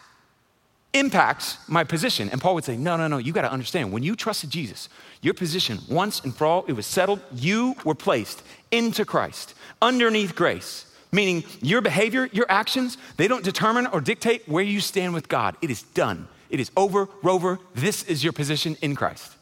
impacts 0.93 1.59
my 1.69 1.85
position. 1.85 2.29
And 2.31 2.40
Paul 2.40 2.57
would 2.57 2.64
say, 2.64 2.76
No, 2.76 2.97
no, 2.97 3.07
no, 3.07 3.19
you 3.19 3.33
got 3.33 3.43
to 3.43 3.52
understand. 3.52 3.93
When 3.93 4.02
you 4.02 4.17
trusted 4.17 4.50
Jesus, 4.50 4.88
your 5.23 5.35
position, 5.35 5.79
once 5.88 6.19
and 6.25 6.35
for 6.35 6.45
all, 6.45 6.64
it 6.67 6.73
was 6.73 6.87
settled. 6.87 7.21
You 7.33 7.76
were 7.85 7.95
placed 7.95 8.43
into 8.73 9.05
Christ 9.05 9.55
underneath 9.81 10.35
grace 10.35 10.87
meaning 11.12 11.45
your 11.61 11.81
behavior, 11.81 12.29
your 12.33 12.47
actions, 12.49 12.99
they 13.17 13.29
don't 13.29 13.45
determine 13.45 13.87
or 13.87 14.00
dictate 14.00 14.49
where 14.49 14.64
you 14.64 14.81
stand 14.81 15.14
with 15.14 15.29
God. 15.29 15.57
It 15.62 15.71
is 15.71 15.83
done. 15.83 16.29
It 16.49 16.61
is 16.61 16.71
over, 16.76 17.09
rover. 17.23 17.59
This 17.75 18.02
is 18.05 18.23
your 18.23 18.33
position 18.33 18.76
in 18.83 18.95
Christ. 18.95 19.33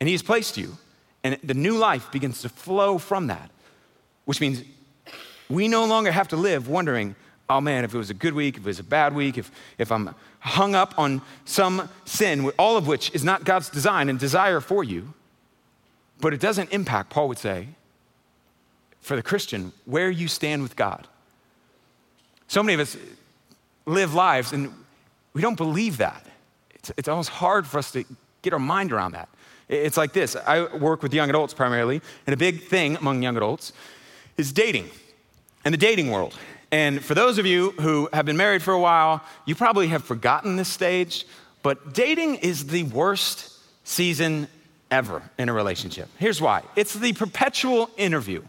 And 0.00 0.08
He 0.08 0.14
has 0.14 0.22
placed 0.22 0.56
you. 0.56 0.76
And 1.24 1.38
the 1.42 1.54
new 1.54 1.76
life 1.76 2.12
begins 2.12 2.42
to 2.42 2.48
flow 2.48 2.98
from 2.98 3.28
that, 3.28 3.50
which 4.26 4.40
means 4.40 4.62
we 5.48 5.68
no 5.68 5.84
longer 5.84 6.12
have 6.12 6.28
to 6.28 6.36
live 6.36 6.68
wondering, 6.68 7.16
oh 7.48 7.60
man, 7.60 7.84
if 7.84 7.94
it 7.94 7.98
was 7.98 8.10
a 8.10 8.14
good 8.14 8.34
week, 8.34 8.56
if 8.56 8.62
it 8.62 8.66
was 8.66 8.78
a 8.78 8.84
bad 8.84 9.14
week, 9.14 9.38
if, 9.38 9.50
if 9.78 9.90
I'm 9.90 10.14
hung 10.40 10.74
up 10.74 10.96
on 10.98 11.22
some 11.44 11.88
sin, 12.04 12.50
all 12.58 12.76
of 12.76 12.86
which 12.86 13.12
is 13.14 13.24
not 13.24 13.44
God's 13.44 13.68
design 13.68 14.08
and 14.08 14.18
desire 14.18 14.60
for 14.60 14.84
you, 14.84 15.14
but 16.20 16.32
it 16.32 16.40
doesn't 16.40 16.72
impact, 16.72 17.10
Paul 17.10 17.28
would 17.28 17.38
say, 17.38 17.68
for 19.06 19.14
the 19.14 19.22
Christian, 19.22 19.72
where 19.84 20.10
you 20.10 20.26
stand 20.26 20.62
with 20.64 20.74
God. 20.74 21.06
So 22.48 22.60
many 22.60 22.74
of 22.74 22.80
us 22.80 22.96
live 23.86 24.14
lives 24.14 24.52
and 24.52 24.74
we 25.32 25.40
don't 25.40 25.56
believe 25.56 25.98
that. 25.98 26.26
It's, 26.74 26.90
it's 26.96 27.06
almost 27.06 27.28
hard 27.28 27.68
for 27.68 27.78
us 27.78 27.92
to 27.92 28.04
get 28.42 28.52
our 28.52 28.58
mind 28.58 28.90
around 28.90 29.12
that. 29.12 29.28
It's 29.68 29.96
like 29.96 30.12
this 30.12 30.34
I 30.34 30.74
work 30.74 31.04
with 31.04 31.14
young 31.14 31.30
adults 31.30 31.54
primarily, 31.54 32.02
and 32.26 32.34
a 32.34 32.36
big 32.36 32.64
thing 32.64 32.96
among 32.96 33.22
young 33.22 33.36
adults 33.36 33.72
is 34.36 34.52
dating 34.52 34.90
and 35.64 35.72
the 35.72 35.78
dating 35.78 36.10
world. 36.10 36.36
And 36.72 37.04
for 37.04 37.14
those 37.14 37.38
of 37.38 37.46
you 37.46 37.70
who 37.80 38.08
have 38.12 38.26
been 38.26 38.36
married 38.36 38.60
for 38.60 38.74
a 38.74 38.80
while, 38.80 39.22
you 39.44 39.54
probably 39.54 39.86
have 39.86 40.02
forgotten 40.02 40.56
this 40.56 40.68
stage, 40.68 41.26
but 41.62 41.94
dating 41.94 42.36
is 42.36 42.66
the 42.66 42.82
worst 42.82 43.52
season 43.84 44.48
ever 44.90 45.22
in 45.38 45.48
a 45.48 45.52
relationship. 45.52 46.08
Here's 46.18 46.40
why 46.40 46.62
it's 46.74 46.94
the 46.94 47.12
perpetual 47.12 47.88
interview. 47.96 48.42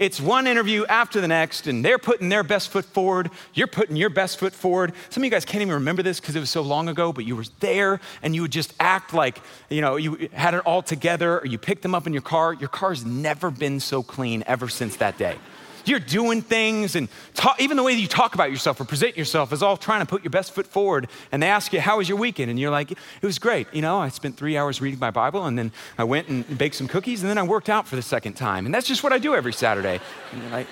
It's 0.00 0.18
one 0.18 0.46
interview 0.46 0.86
after 0.86 1.20
the 1.20 1.28
next, 1.28 1.66
and 1.66 1.84
they're 1.84 1.98
putting 1.98 2.30
their 2.30 2.42
best 2.42 2.70
foot 2.70 2.86
forward. 2.86 3.30
You're 3.52 3.66
putting 3.66 3.96
your 3.96 4.08
best 4.08 4.38
foot 4.38 4.54
forward. 4.54 4.94
Some 5.10 5.20
of 5.22 5.26
you 5.26 5.30
guys 5.30 5.44
can't 5.44 5.60
even 5.60 5.74
remember 5.74 6.02
this 6.02 6.20
because 6.20 6.34
it 6.34 6.40
was 6.40 6.48
so 6.48 6.62
long 6.62 6.88
ago, 6.88 7.12
but 7.12 7.26
you 7.26 7.36
were 7.36 7.44
there 7.60 8.00
and 8.22 8.34
you 8.34 8.40
would 8.40 8.50
just 8.50 8.72
act 8.80 9.12
like, 9.12 9.42
you 9.68 9.82
know, 9.82 9.96
you 9.96 10.30
had 10.32 10.54
it 10.54 10.60
all 10.64 10.80
together, 10.80 11.40
or 11.40 11.46
you 11.46 11.58
picked 11.58 11.82
them 11.82 11.94
up 11.94 12.06
in 12.06 12.14
your 12.14 12.22
car. 12.22 12.54
Your 12.54 12.70
car's 12.70 13.04
never 13.04 13.50
been 13.50 13.78
so 13.78 14.02
clean 14.02 14.42
ever 14.46 14.70
since 14.70 14.96
that 14.96 15.18
day. 15.18 15.36
You're 15.84 16.00
doing 16.00 16.42
things, 16.42 16.96
and 16.96 17.08
talk, 17.34 17.60
even 17.60 17.76
the 17.76 17.82
way 17.82 17.94
that 17.94 18.00
you 18.00 18.08
talk 18.08 18.34
about 18.34 18.50
yourself 18.50 18.80
or 18.80 18.84
present 18.84 19.16
yourself 19.16 19.52
is 19.52 19.62
all 19.62 19.76
trying 19.76 20.00
to 20.00 20.06
put 20.06 20.22
your 20.22 20.30
best 20.30 20.52
foot 20.52 20.66
forward. 20.66 21.08
And 21.32 21.42
they 21.42 21.48
ask 21.48 21.72
you, 21.72 21.80
How 21.80 21.98
was 21.98 22.08
your 22.08 22.18
weekend? 22.18 22.50
And 22.50 22.58
you're 22.58 22.70
like, 22.70 22.90
It 22.90 22.98
was 23.22 23.38
great. 23.38 23.72
You 23.72 23.82
know, 23.82 23.98
I 23.98 24.08
spent 24.08 24.36
three 24.36 24.56
hours 24.56 24.80
reading 24.80 24.98
my 24.98 25.10
Bible, 25.10 25.46
and 25.46 25.58
then 25.58 25.72
I 25.98 26.04
went 26.04 26.28
and 26.28 26.58
baked 26.58 26.76
some 26.76 26.88
cookies, 26.88 27.22
and 27.22 27.30
then 27.30 27.38
I 27.38 27.42
worked 27.42 27.68
out 27.68 27.86
for 27.86 27.96
the 27.96 28.02
second 28.02 28.34
time. 28.34 28.66
And 28.66 28.74
that's 28.74 28.86
just 28.86 29.02
what 29.02 29.12
I 29.12 29.18
do 29.18 29.34
every 29.34 29.52
Saturday. 29.52 30.00
And 30.32 30.42
you're 30.42 30.50
like, 30.50 30.66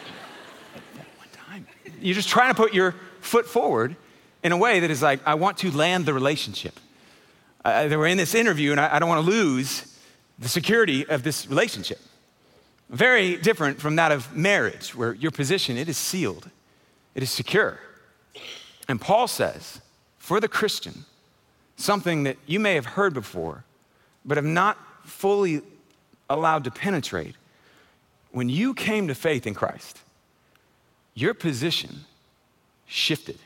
One 1.17 1.29
time. 1.33 1.67
You're 2.01 2.15
just 2.15 2.29
trying 2.29 2.51
to 2.51 2.57
put 2.57 2.75
your 2.75 2.95
foot 3.21 3.47
forward 3.47 3.97
in 4.43 4.53
a 4.53 4.57
way 4.57 4.81
that 4.81 4.91
is 4.91 5.03
like, 5.03 5.21
I 5.27 5.35
want 5.35 5.59
to 5.59 5.71
land 5.71 6.07
the 6.07 6.15
relationship. 6.15 6.79
Uh, 7.65 7.89
they 7.89 7.97
were 7.97 8.07
in 8.07 8.17
this 8.17 8.35
interview, 8.35 8.71
and 8.71 8.81
I, 8.81 8.97
I 8.97 8.99
don't 8.99 9.09
want 9.09 9.25
to 9.25 9.31
lose 9.31 9.99
the 10.39 10.49
security 10.49 11.07
of 11.07 11.23
this 11.23 11.47
relationship. 11.49 11.99
Very 12.91 13.37
different 13.37 13.81
from 13.81 13.97
that 13.97 14.13
of 14.13 14.35
marriage, 14.35 14.95
where 14.95 15.15
your 15.15 15.31
position, 15.31 15.77
it 15.77 15.89
is 15.89 15.97
sealed, 15.97 16.51
it 17.15 17.23
is 17.23 17.31
secure. 17.31 17.79
And 18.89 19.01
Paul 19.01 19.29
says, 19.29 19.81
for 20.19 20.41
the 20.41 20.49
Christian, 20.49 21.05
something 21.77 22.25
that 22.25 22.37
you 22.47 22.59
may 22.61 22.75
have 22.75 22.87
heard 22.87 23.15
before, 23.15 23.65
but 24.25 24.37
have 24.37 24.45
not 24.45 24.79
fully 25.05 25.63
allowed 26.29 26.65
to 26.65 26.71
penetrate. 26.71 27.35
When 28.31 28.49
you 28.49 28.75
came 28.75 29.09
to 29.09 29.15
faith 29.15 29.47
in 29.47 29.55
Christ, 29.55 30.01
your 31.15 31.35
position 31.35 32.05
shifted. 32.87 33.39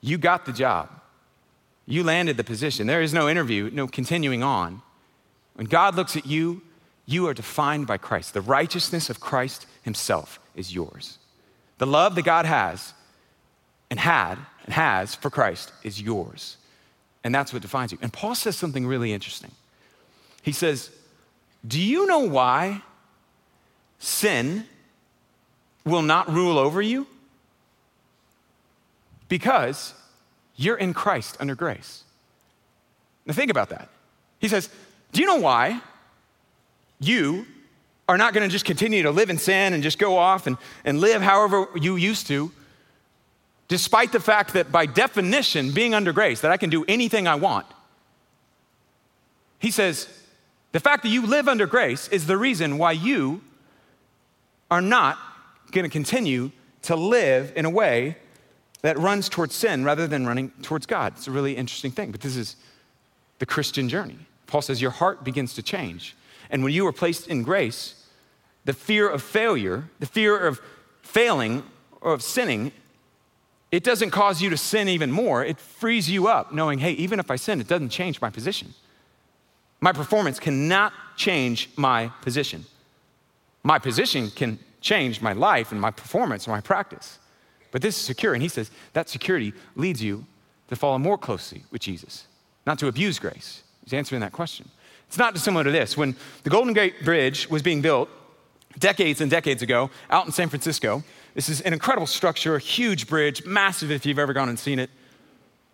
You 0.00 0.18
got 0.18 0.46
the 0.46 0.52
job. 0.52 0.90
You 1.86 2.02
landed 2.02 2.36
the 2.36 2.44
position. 2.44 2.86
There 2.86 3.02
is 3.02 3.14
no 3.14 3.28
interview, 3.28 3.70
no 3.72 3.86
continuing 3.86 4.42
on. 4.42 4.82
When 5.54 5.66
God 5.66 5.94
looks 5.94 6.16
at 6.16 6.26
you, 6.26 6.62
you 7.06 7.26
are 7.28 7.34
defined 7.34 7.86
by 7.86 7.98
Christ. 7.98 8.34
The 8.34 8.40
righteousness 8.40 9.10
of 9.10 9.20
Christ 9.20 9.66
Himself 9.82 10.40
is 10.54 10.74
yours. 10.74 11.18
The 11.78 11.86
love 11.86 12.14
that 12.14 12.24
God 12.24 12.46
has 12.46 12.94
and 13.90 14.00
had 14.00 14.38
and 14.64 14.74
has 14.74 15.14
for 15.14 15.30
Christ 15.30 15.72
is 15.82 16.00
yours. 16.00 16.56
And 17.22 17.34
that's 17.34 17.52
what 17.52 17.62
defines 17.62 17.92
you. 17.92 17.98
And 18.00 18.12
Paul 18.12 18.34
says 18.34 18.56
something 18.56 18.86
really 18.86 19.12
interesting. 19.12 19.50
He 20.42 20.52
says, 20.52 20.90
Do 21.66 21.80
you 21.80 22.06
know 22.06 22.20
why 22.20 22.82
sin 23.98 24.66
will 25.84 26.02
not 26.02 26.30
rule 26.30 26.58
over 26.58 26.80
you? 26.82 27.06
Because 29.28 29.94
you're 30.56 30.76
in 30.76 30.94
Christ 30.94 31.36
under 31.40 31.54
grace. 31.54 32.04
Now, 33.26 33.32
think 33.34 33.50
about 33.50 33.70
that. 33.70 33.88
He 34.38 34.48
says, 34.48 34.68
Do 35.12 35.20
you 35.20 35.26
know 35.26 35.36
why 35.36 35.80
you 37.00 37.46
are 38.08 38.18
not 38.18 38.34
going 38.34 38.46
to 38.46 38.52
just 38.52 38.64
continue 38.64 39.02
to 39.02 39.10
live 39.10 39.30
in 39.30 39.38
sin 39.38 39.72
and 39.72 39.82
just 39.82 39.98
go 39.98 40.18
off 40.18 40.46
and, 40.46 40.56
and 40.84 41.00
live 41.00 41.22
however 41.22 41.66
you 41.74 41.96
used 41.96 42.26
to, 42.26 42.52
despite 43.68 44.12
the 44.12 44.20
fact 44.20 44.52
that 44.52 44.70
by 44.70 44.86
definition, 44.86 45.72
being 45.72 45.94
under 45.94 46.12
grace, 46.12 46.40
that 46.42 46.50
I 46.50 46.56
can 46.56 46.70
do 46.70 46.84
anything 46.86 47.26
I 47.26 47.34
want. 47.36 47.66
He 49.58 49.70
says, 49.70 50.08
the 50.72 50.80
fact 50.80 51.02
that 51.04 51.08
you 51.08 51.26
live 51.26 51.48
under 51.48 51.66
grace 51.66 52.08
is 52.08 52.26
the 52.26 52.36
reason 52.36 52.76
why 52.76 52.92
you 52.92 53.40
are 54.70 54.82
not 54.82 55.18
going 55.70 55.84
to 55.84 55.90
continue 55.90 56.50
to 56.82 56.96
live 56.96 57.52
in 57.56 57.64
a 57.64 57.70
way 57.70 58.16
that 58.82 58.98
runs 58.98 59.30
towards 59.30 59.54
sin 59.54 59.82
rather 59.82 60.06
than 60.06 60.26
running 60.26 60.50
towards 60.60 60.84
God. 60.84 61.14
It's 61.16 61.26
a 61.26 61.30
really 61.30 61.56
interesting 61.56 61.90
thing, 61.90 62.10
but 62.10 62.20
this 62.20 62.36
is 62.36 62.56
the 63.38 63.46
Christian 63.46 63.88
journey. 63.88 64.18
Paul 64.46 64.60
says 64.60 64.82
your 64.82 64.90
heart 64.90 65.24
begins 65.24 65.54
to 65.54 65.62
change 65.62 66.14
and 66.50 66.62
when 66.62 66.72
you 66.72 66.86
are 66.86 66.92
placed 66.92 67.28
in 67.28 67.42
grace, 67.42 68.06
the 68.64 68.72
fear 68.72 69.08
of 69.08 69.22
failure, 69.22 69.84
the 70.00 70.06
fear 70.06 70.38
of 70.38 70.60
failing 71.02 71.62
or 72.00 72.12
of 72.12 72.22
sinning, 72.22 72.72
it 73.70 73.82
doesn't 73.82 74.10
cause 74.10 74.40
you 74.40 74.50
to 74.50 74.56
sin 74.56 74.88
even 74.88 75.10
more. 75.10 75.44
It 75.44 75.58
frees 75.58 76.08
you 76.08 76.28
up 76.28 76.52
knowing, 76.52 76.78
hey, 76.78 76.92
even 76.92 77.18
if 77.18 77.30
I 77.30 77.36
sin, 77.36 77.60
it 77.60 77.66
doesn't 77.66 77.88
change 77.88 78.20
my 78.20 78.30
position. 78.30 78.72
My 79.80 79.92
performance 79.92 80.38
cannot 80.38 80.92
change 81.16 81.68
my 81.76 82.08
position. 82.22 82.64
My 83.62 83.78
position 83.78 84.30
can 84.30 84.58
change 84.80 85.20
my 85.20 85.32
life 85.32 85.72
and 85.72 85.80
my 85.80 85.90
performance 85.90 86.46
and 86.46 86.52
my 86.52 86.60
practice. 86.60 87.18
But 87.70 87.82
this 87.82 87.96
is 87.96 88.02
secure. 88.02 88.34
And 88.34 88.42
he 88.42 88.48
says 88.48 88.70
that 88.92 89.08
security 89.08 89.52
leads 89.74 90.02
you 90.02 90.24
to 90.68 90.76
follow 90.76 90.98
more 90.98 91.18
closely 91.18 91.64
with 91.70 91.82
Jesus, 91.82 92.26
not 92.66 92.78
to 92.78 92.86
abuse 92.86 93.18
grace. 93.18 93.62
He's 93.82 93.92
answering 93.92 94.20
that 94.20 94.32
question. 94.32 94.68
It's 95.14 95.18
not 95.20 95.32
dissimilar 95.32 95.62
to 95.62 95.70
this. 95.70 95.96
When 95.96 96.16
the 96.42 96.50
Golden 96.50 96.72
Gate 96.72 97.04
Bridge 97.04 97.48
was 97.48 97.62
being 97.62 97.80
built 97.80 98.10
decades 98.80 99.20
and 99.20 99.30
decades 99.30 99.62
ago 99.62 99.88
out 100.10 100.26
in 100.26 100.32
San 100.32 100.48
Francisco, 100.48 101.04
this 101.34 101.48
is 101.48 101.60
an 101.60 101.72
incredible 101.72 102.08
structure, 102.08 102.56
a 102.56 102.58
huge 102.58 103.06
bridge, 103.06 103.46
massive 103.46 103.92
if 103.92 104.04
you've 104.04 104.18
ever 104.18 104.32
gone 104.32 104.48
and 104.48 104.58
seen 104.58 104.80
it. 104.80 104.90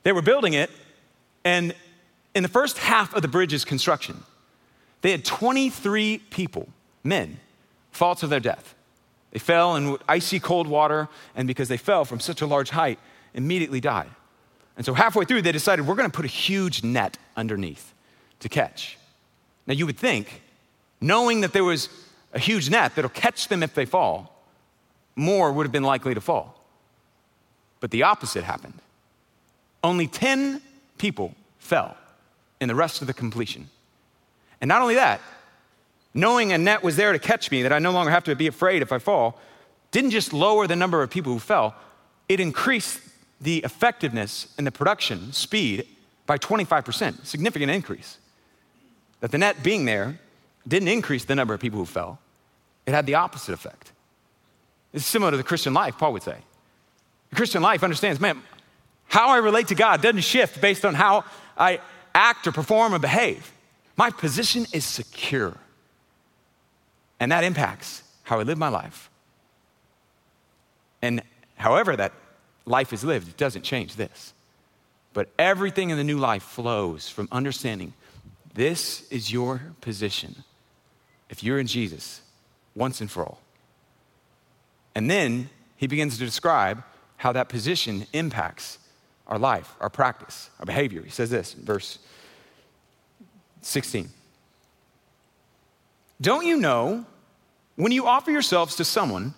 They 0.03 0.13
were 0.13 0.21
building 0.21 0.53
it, 0.53 0.71
and 1.43 1.75
in 2.35 2.43
the 2.43 2.51
first 2.51 2.77
half 2.77 3.15
of 3.15 3.23
the 3.23 3.29
bridge's 3.29 3.65
construction, 3.65 4.25
they 5.01 5.11
had 5.11 5.25
23 5.25 6.19
people, 6.29 6.69
men, 7.03 7.41
fall 7.93 8.15
to 8.17 8.27
their 8.27 8.41
death. 8.41 8.75
They 9.31 9.39
fell 9.39 9.75
in 9.75 9.97
icy 10.07 10.39
cold 10.39 10.67
water, 10.67 11.09
and 11.35 11.49
because 11.49 11.69
they 11.69 11.79
fell 11.79 12.05
from 12.05 12.21
such 12.21 12.43
a 12.43 12.47
large 12.47 12.69
height, 12.69 12.99
immediately 13.33 13.81
died. 13.81 14.11
And 14.77 14.85
so 14.85 14.93
halfway 14.93 15.25
through, 15.25 15.41
they 15.41 15.53
decided 15.53 15.87
we're 15.87 15.95
going 15.95 16.11
to 16.11 16.15
put 16.15 16.27
a 16.27 16.29
huge 16.29 16.85
net 16.85 17.17
underneath 17.39 17.95
to 18.41 18.51
catch. 18.51 18.99
Now, 19.71 19.77
you 19.77 19.87
would 19.87 19.99
think, 19.99 20.43
knowing 21.01 21.43
that 21.43 21.53
there 21.53 21.63
was 21.63 21.89
a 22.33 22.41
huge 22.41 22.71
net 22.71 22.97
that'll 22.97 23.09
catch 23.09 23.47
them 23.47 23.63
if 23.63 23.73
they 23.73 23.85
fall, 23.85 24.45
more 25.15 25.53
would 25.53 25.65
have 25.65 25.71
been 25.71 25.85
likely 25.85 26.13
to 26.13 26.21
fall. 26.21 26.61
But 27.79 27.93
the 27.93 28.03
opposite 28.03 28.43
happened. 28.43 28.81
Only 29.85 30.09
10 30.09 30.61
people 30.99 31.37
fell 31.61 31.97
in 32.61 32.67
the 32.67 32.75
rest 32.75 33.01
of 33.01 33.07
the 33.07 33.15
completion. 33.15 33.71
And 34.61 34.69
not 34.69 34.83
only 34.83 34.97
that, 34.97 35.21
knowing 36.15 36.51
a 36.51 36.59
net 36.59 36.83
was 36.83 36.97
there 36.97 37.13
to 37.13 37.21
catch 37.21 37.53
me, 37.53 37.63
that 37.63 37.73
I 37.73 37.79
no 37.79 37.93
longer 37.93 38.11
have 38.11 38.25
to 38.25 38.35
be 38.35 38.49
afraid 38.49 38.83
if 38.83 38.91
I 38.91 38.99
fall, 38.99 39.39
didn't 39.93 40.11
just 40.11 40.33
lower 40.33 40.67
the 40.67 40.75
number 40.75 41.01
of 41.01 41.11
people 41.11 41.33
who 41.33 41.39
fell, 41.39 41.77
it 42.29 42.41
increased 42.41 42.99
the 43.41 43.59
effectiveness 43.59 44.53
and 44.59 44.67
the 44.67 44.73
production 44.73 45.33
speed 45.33 45.87
by 46.27 46.39
25%, 46.39 47.25
significant 47.25 47.71
increase. 47.71 48.19
That 49.21 49.31
the 49.31 49.39
net 49.39 49.63
being 49.63 49.85
there 49.85 50.19
didn't 50.67 50.89
increase 50.89 51.25
the 51.25 51.35
number 51.35 51.55
of 51.55 51.61
people 51.61 51.79
who 51.79 51.87
fell, 51.87 52.19
it 52.87 52.93
had 52.93 53.07
the 53.07 53.15
opposite 53.15 53.53
effect. 53.53 53.93
It's 54.93 55.07
similar 55.07 55.31
to 55.31 55.37
the 55.37 55.45
Christian 55.45 55.75
life, 55.75 55.99
Paul 55.99 56.13
would 56.15 56.23
say. 56.23 56.37
The 57.31 57.37
Christian 57.37 57.63
life 57.63 57.85
understands, 57.85 58.21
man, 58.21 58.43
how 59.09 59.29
I 59.29 59.39
relate 59.39 59.69
to 59.69 59.75
God 59.75 60.03
doesn't 60.03 60.23
shift 60.23 60.61
based 60.61 60.85
on 60.85 60.95
how 60.95 61.25
I 61.57 61.81
act 62.15 62.47
or 62.47 62.53
perform 62.53 62.95
or 62.95 62.99
behave. 62.99 63.53
My 63.97 64.11
position 64.11 64.67
is 64.73 64.85
secure. 64.85 65.55
And 67.21 67.31
that 67.33 67.45
impacts 67.45 68.03
how 68.23 68.41
I 68.41 68.43
live 68.43 68.59
my 68.59 68.69
life. 68.69 69.11
And 71.03 71.23
however 71.57 71.97
that 71.97 72.13
life 72.67 72.93
is 72.93 73.05
lived, 73.05 73.29
it 73.29 73.37
doesn't 73.37 73.63
change 73.63 73.97
this. 73.97 74.33
But 75.13 75.29
everything 75.39 75.91
in 75.91 75.97
the 75.97 76.05
new 76.05 76.19
life 76.19 76.43
flows 76.43 77.09
from 77.09 77.29
understanding 77.31 77.93
this 78.55 79.09
is 79.11 79.33
your 79.33 79.61
position 79.81 80.45
if 81.29 81.43
you're 81.45 81.59
in 81.59 81.67
Jesus 81.67 82.21
once 82.75 83.01
and 83.01 83.11
for 83.11 83.25
all. 83.25 83.41
And 84.95 85.11
then 85.11 85.49
he 85.77 85.87
begins 85.87 86.19
to 86.19 86.25
describe 86.25 86.83
how 87.17 87.33
that 87.33 87.49
position 87.49 88.07
impacts 88.13 88.79
our 89.27 89.39
life, 89.39 89.75
our 89.81 89.89
practice, 89.89 90.51
our 90.59 90.67
behavior. 90.67 91.03
He 91.03 91.11
says 91.11 91.31
this 91.31 91.55
in 91.55 91.65
verse 91.65 91.99
16. 93.63 94.09
Don't 96.21 96.47
you 96.47 96.57
know 96.57 97.07
when 97.77 97.93
you 97.93 98.07
offer 98.07 98.31
yourselves 98.31 98.77
to 98.77 98.85
someone 98.85 99.35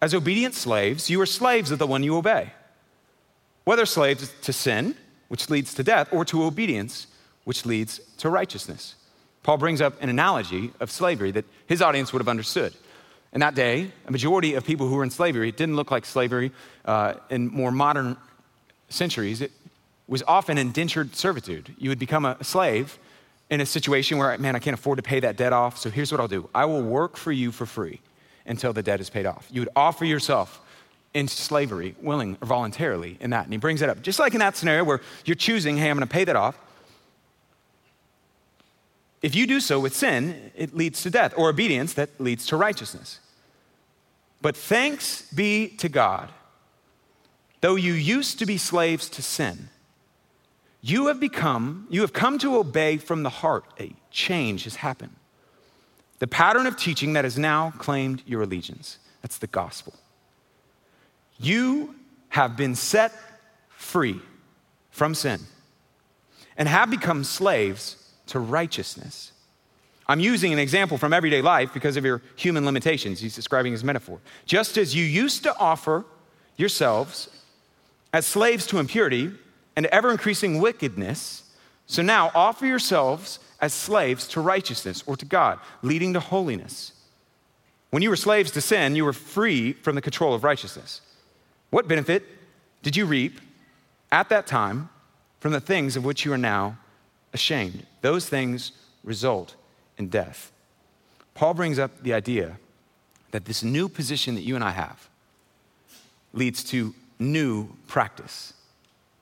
as 0.00 0.14
obedient 0.14 0.54
slaves, 0.54 1.08
you 1.08 1.20
are 1.20 1.26
slaves 1.26 1.70
of 1.70 1.78
the 1.78 1.86
one 1.86 2.02
you 2.02 2.16
obey? 2.16 2.52
Whether 3.64 3.86
slaves 3.86 4.32
to 4.42 4.52
sin, 4.52 4.96
which 5.28 5.48
leads 5.50 5.74
to 5.74 5.82
death, 5.82 6.08
or 6.12 6.24
to 6.26 6.44
obedience, 6.44 7.06
which 7.44 7.64
leads 7.64 8.00
to 8.18 8.28
righteousness. 8.28 8.94
Paul 9.42 9.58
brings 9.58 9.80
up 9.80 10.00
an 10.02 10.08
analogy 10.08 10.72
of 10.80 10.90
slavery 10.90 11.30
that 11.32 11.44
his 11.66 11.82
audience 11.82 12.12
would 12.12 12.20
have 12.20 12.28
understood. 12.28 12.74
In 13.32 13.40
that 13.40 13.54
day, 13.54 13.90
a 14.06 14.12
majority 14.12 14.54
of 14.54 14.64
people 14.64 14.88
who 14.88 14.94
were 14.94 15.04
in 15.04 15.10
slavery, 15.10 15.48
it 15.48 15.56
didn't 15.56 15.76
look 15.76 15.90
like 15.90 16.06
slavery 16.06 16.52
uh, 16.84 17.14
in 17.30 17.48
more 17.48 17.70
modern 17.70 18.16
centuries. 18.88 19.40
It 19.40 19.50
was 20.06 20.22
often 20.26 20.56
indentured 20.56 21.14
servitude. 21.16 21.74
You 21.78 21.90
would 21.90 21.98
become 21.98 22.24
a 22.24 22.42
slave 22.42 22.98
in 23.50 23.60
a 23.60 23.66
situation 23.66 24.18
where, 24.18 24.36
man, 24.38 24.56
I 24.56 24.58
can't 24.58 24.74
afford 24.74 24.96
to 24.96 25.02
pay 25.02 25.20
that 25.20 25.36
debt 25.36 25.52
off, 25.52 25.78
so 25.78 25.90
here's 25.90 26.10
what 26.10 26.20
I'll 26.20 26.28
do 26.28 26.48
I 26.54 26.64
will 26.64 26.82
work 26.82 27.16
for 27.16 27.32
you 27.32 27.52
for 27.52 27.66
free 27.66 28.00
until 28.46 28.72
the 28.72 28.82
debt 28.82 29.00
is 29.00 29.10
paid 29.10 29.26
off. 29.26 29.48
You 29.50 29.60
would 29.62 29.70
offer 29.74 30.04
yourself 30.04 30.60
into 31.14 31.34
slavery, 31.34 31.94
willing 32.02 32.36
or 32.40 32.46
voluntarily, 32.46 33.16
in 33.20 33.30
that. 33.30 33.44
And 33.44 33.52
he 33.52 33.58
brings 33.58 33.82
it 33.82 33.88
up. 33.88 34.02
Just 34.02 34.18
like 34.18 34.34
in 34.34 34.40
that 34.40 34.56
scenario 34.56 34.84
where 34.84 35.00
you're 35.24 35.36
choosing, 35.36 35.76
hey, 35.76 35.88
I'm 35.88 35.96
going 35.96 36.06
to 36.06 36.12
pay 36.12 36.24
that 36.24 36.36
off. 36.36 36.58
If 39.24 39.34
you 39.34 39.46
do 39.46 39.58
so 39.58 39.80
with 39.80 39.96
sin, 39.96 40.52
it 40.54 40.76
leads 40.76 41.02
to 41.02 41.10
death, 41.10 41.32
or 41.34 41.48
obedience 41.48 41.94
that 41.94 42.10
leads 42.20 42.44
to 42.48 42.58
righteousness. 42.58 43.20
But 44.42 44.54
thanks 44.54 45.22
be 45.32 45.68
to 45.78 45.88
God, 45.88 46.28
though 47.62 47.74
you 47.74 47.94
used 47.94 48.38
to 48.40 48.44
be 48.44 48.58
slaves 48.58 49.08
to 49.08 49.22
sin, 49.22 49.70
you 50.82 51.06
have 51.06 51.20
become, 51.20 51.86
you 51.88 52.02
have 52.02 52.12
come 52.12 52.38
to 52.40 52.58
obey 52.58 52.98
from 52.98 53.22
the 53.22 53.30
heart. 53.30 53.64
A 53.80 53.94
change 54.10 54.64
has 54.64 54.76
happened. 54.76 55.16
The 56.18 56.26
pattern 56.26 56.66
of 56.66 56.76
teaching 56.76 57.14
that 57.14 57.24
has 57.24 57.38
now 57.38 57.72
claimed 57.78 58.22
your 58.26 58.42
allegiance. 58.42 58.98
That's 59.22 59.38
the 59.38 59.46
gospel. 59.46 59.94
You 61.38 61.94
have 62.28 62.58
been 62.58 62.74
set 62.74 63.14
free 63.70 64.20
from 64.90 65.14
sin 65.14 65.40
and 66.58 66.68
have 66.68 66.90
become 66.90 67.24
slaves 67.24 68.03
to 68.26 68.38
righteousness. 68.38 69.32
I'm 70.06 70.20
using 70.20 70.52
an 70.52 70.58
example 70.58 70.98
from 70.98 71.12
everyday 71.12 71.40
life 71.40 71.72
because 71.72 71.96
of 71.96 72.04
your 72.04 72.20
human 72.36 72.64
limitations. 72.64 73.20
He's 73.20 73.34
describing 73.34 73.72
his 73.72 73.82
metaphor. 73.82 74.20
Just 74.44 74.76
as 74.76 74.94
you 74.94 75.04
used 75.04 75.42
to 75.44 75.56
offer 75.58 76.04
yourselves 76.56 77.30
as 78.12 78.26
slaves 78.26 78.66
to 78.66 78.78
impurity 78.78 79.32
and 79.76 79.86
ever 79.86 80.10
increasing 80.10 80.60
wickedness, 80.60 81.42
so 81.86 82.02
now 82.02 82.30
offer 82.34 82.66
yourselves 82.66 83.38
as 83.60 83.72
slaves 83.72 84.28
to 84.28 84.40
righteousness 84.40 85.02
or 85.06 85.16
to 85.16 85.24
God, 85.24 85.58
leading 85.82 86.12
to 86.12 86.20
holiness. 86.20 86.92
When 87.90 88.02
you 88.02 88.10
were 88.10 88.16
slaves 88.16 88.50
to 88.52 88.60
sin, 88.60 88.94
you 88.96 89.04
were 89.04 89.12
free 89.12 89.72
from 89.72 89.94
the 89.94 90.02
control 90.02 90.34
of 90.34 90.44
righteousness. 90.44 91.00
What 91.70 91.88
benefit 91.88 92.24
did 92.82 92.94
you 92.94 93.06
reap 93.06 93.40
at 94.12 94.28
that 94.28 94.46
time 94.46 94.90
from 95.40 95.52
the 95.52 95.60
things 95.60 95.96
of 95.96 96.04
which 96.04 96.24
you 96.24 96.32
are 96.32 96.38
now 96.38 96.78
ashamed? 97.34 97.84
Those 98.00 98.28
things 98.28 98.72
result 99.02 99.56
in 99.98 100.08
death. 100.08 100.50
Paul 101.34 101.52
brings 101.52 101.78
up 101.78 102.02
the 102.02 102.14
idea 102.14 102.58
that 103.32 103.44
this 103.44 103.62
new 103.62 103.88
position 103.88 104.36
that 104.36 104.42
you 104.42 104.54
and 104.54 104.64
I 104.64 104.70
have 104.70 105.08
leads 106.32 106.64
to 106.64 106.94
new 107.18 107.68
practice. 107.88 108.54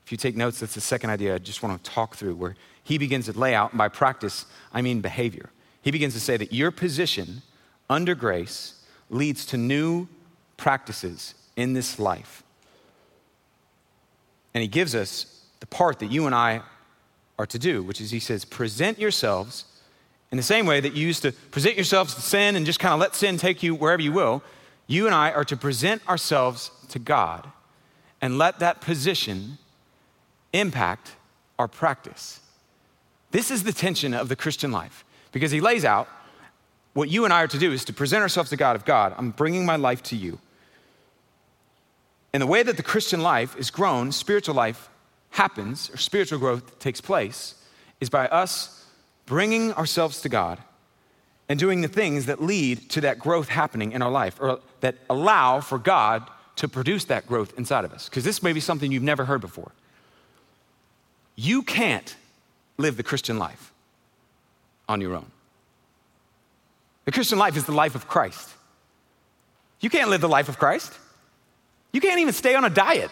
If 0.05 0.13
you 0.13 0.19
take 0.19 0.37
notes, 0.37 0.61
that's 0.61 0.75
the 0.75 0.81
second 0.81 1.11
idea 1.11 1.35
I 1.35 1.39
just 1.39 1.63
want 1.63 1.83
to 1.83 1.91
talk 1.91 2.17
through, 2.17 2.35
where 2.35 2.55
he 2.85 2.99
begins 2.99 3.27
to 3.27 3.33
lay 3.33 3.55
out, 3.55 3.73
and 3.73 3.79
by 3.79 3.89
practice, 3.89 4.47
I 4.73 4.83
mean 4.83 5.01
behavior. 5.01 5.51
He 5.81 5.91
begins 5.91 6.15
to 6.15 6.21
say 6.21 6.37
that 6.37 6.53
your 6.53 6.71
position 6.71 7.43
under 7.89 8.15
grace 8.15 8.75
leads 9.11 9.45
to 9.47 9.57
new 9.57 10.09
practices 10.57 11.35
in 11.57 11.73
this 11.73 11.99
life. 11.99 12.43
And 14.55 14.63
he 14.63 14.69
gives 14.69 14.95
us 14.95 15.45
the 15.61 15.67
part 15.67 15.99
that 16.01 16.11
you 16.11 16.27
and 16.27 16.35
I 16.35 16.63
are 17.43 17.47
to 17.47 17.59
do, 17.59 17.83
which 17.83 18.01
is 18.01 18.13
he 18.13 18.21
says, 18.21 18.45
present 18.45 18.99
yourselves 18.99 19.65
in 20.31 20.37
the 20.37 20.43
same 20.43 20.65
way 20.65 20.81
that 20.81 20.95
you 20.95 21.07
used 21.07 21.23
to 21.23 21.33
present 21.51 21.77
yourselves 21.77 22.15
to 22.15 22.21
sin 22.21 22.55
and 22.57 22.65
just 22.65 22.79
kind 22.79 22.95
of 22.95 23.01
let 23.01 23.15
sin 23.17 23.37
take 23.37 23.63
you 23.63 23.75
wherever 23.75 24.01
you 24.01 24.13
will. 24.13 24.43
You 24.87 25.07
and 25.07 25.15
I 25.15 25.33
are 25.33 25.45
to 25.45 25.57
present 25.57 26.09
ourselves 26.09 26.71
to 26.91 26.99
God 26.99 27.51
and 28.21 28.39
let 28.39 28.61
that 28.61 28.81
position 28.81 29.59
impact 30.53 31.17
our 31.59 31.67
practice. 31.67 32.41
This 33.33 33.51
is 33.51 33.65
the 33.65 33.73
tension 33.73 34.15
of 34.15 34.29
the 34.29 34.37
Christian 34.37 34.71
life 34.71 35.05
because 35.33 35.51
he 35.51 35.61
lays 35.61 35.85
out 35.85 36.09
what 36.93 37.11
you 37.11 37.25
and 37.25 37.33
I 37.33 37.43
are 37.43 37.49
to 37.49 37.59
do 37.59 37.73
is 37.73 37.85
to 37.87 37.93
present 37.93 38.23
ourselves 38.23 38.51
to 38.51 38.57
God 38.57 38.77
of 38.77 38.85
God, 38.85 39.15
I'm 39.17 39.31
bringing 39.31 39.67
my 39.67 39.77
life 39.77 40.03
to 40.05 40.17
you. 40.17 40.39
And 42.33 42.41
the 42.43 42.47
way 42.47 42.63
that 42.63 42.77
the 42.77 42.83
Christian 42.83 43.23
life 43.23 43.57
is 43.57 43.71
grown, 43.71 44.13
spiritual 44.13 44.55
life 44.55 44.89
happens, 45.33 45.91
or 45.91 45.97
spiritual 45.97 46.39
growth 46.39 46.79
takes 46.79 47.01
place, 47.01 47.55
is 48.01 48.09
by 48.09 48.29
us 48.29 48.87
bringing 49.27 49.73
ourselves 49.75 50.21
to 50.23 50.29
God 50.29 50.59
and 51.49 51.59
doing 51.59 51.81
the 51.81 51.89
things 51.89 52.27
that 52.27 52.43
lead 52.43 52.89
to 52.91 53.01
that 53.01 53.19
growth 53.19 53.49
happening 53.49 53.93
in 53.93 54.01
our 54.01 54.11
life, 54.11 54.39
or 54.41 54.61
that 54.81 54.97
allow 55.11 55.61
for 55.61 55.79
God 55.79 56.23
to 56.57 56.69
produce 56.69 57.05
that 57.07 57.27
growth 57.27 57.53
inside 57.59 57.85
of 57.85 57.93
us. 57.93 58.09
Because 58.09 58.25
this 58.25 58.43
may 58.43 58.53
be 58.53 58.61
something 58.61 58.93
you've 58.93 59.03
never 59.03 59.25
heard 59.25 59.41
before. 59.41 59.73
You 61.35 61.63
can't 61.63 62.15
live 62.79 62.97
the 62.97 63.03
Christian 63.03 63.39
life 63.39 63.73
on 64.89 65.01
your 65.01 65.15
own. 65.15 65.27
The 67.05 67.13
Christian 67.13 67.39
life 67.39 67.57
is 67.57 67.65
the 67.65 67.73
life 67.73 67.95
of 67.95 68.07
Christ. 68.07 68.49
You 69.81 69.91
can't 69.91 70.11
live 70.11 70.21
the 70.21 70.29
life 70.29 70.49
of 70.49 70.59
Christ. 70.59 70.93
You 71.93 72.01
can't 72.01 72.21
even 72.21 72.33
stay 72.33 72.55
on 72.55 72.65
a 72.65 72.71
diet. 72.71 73.11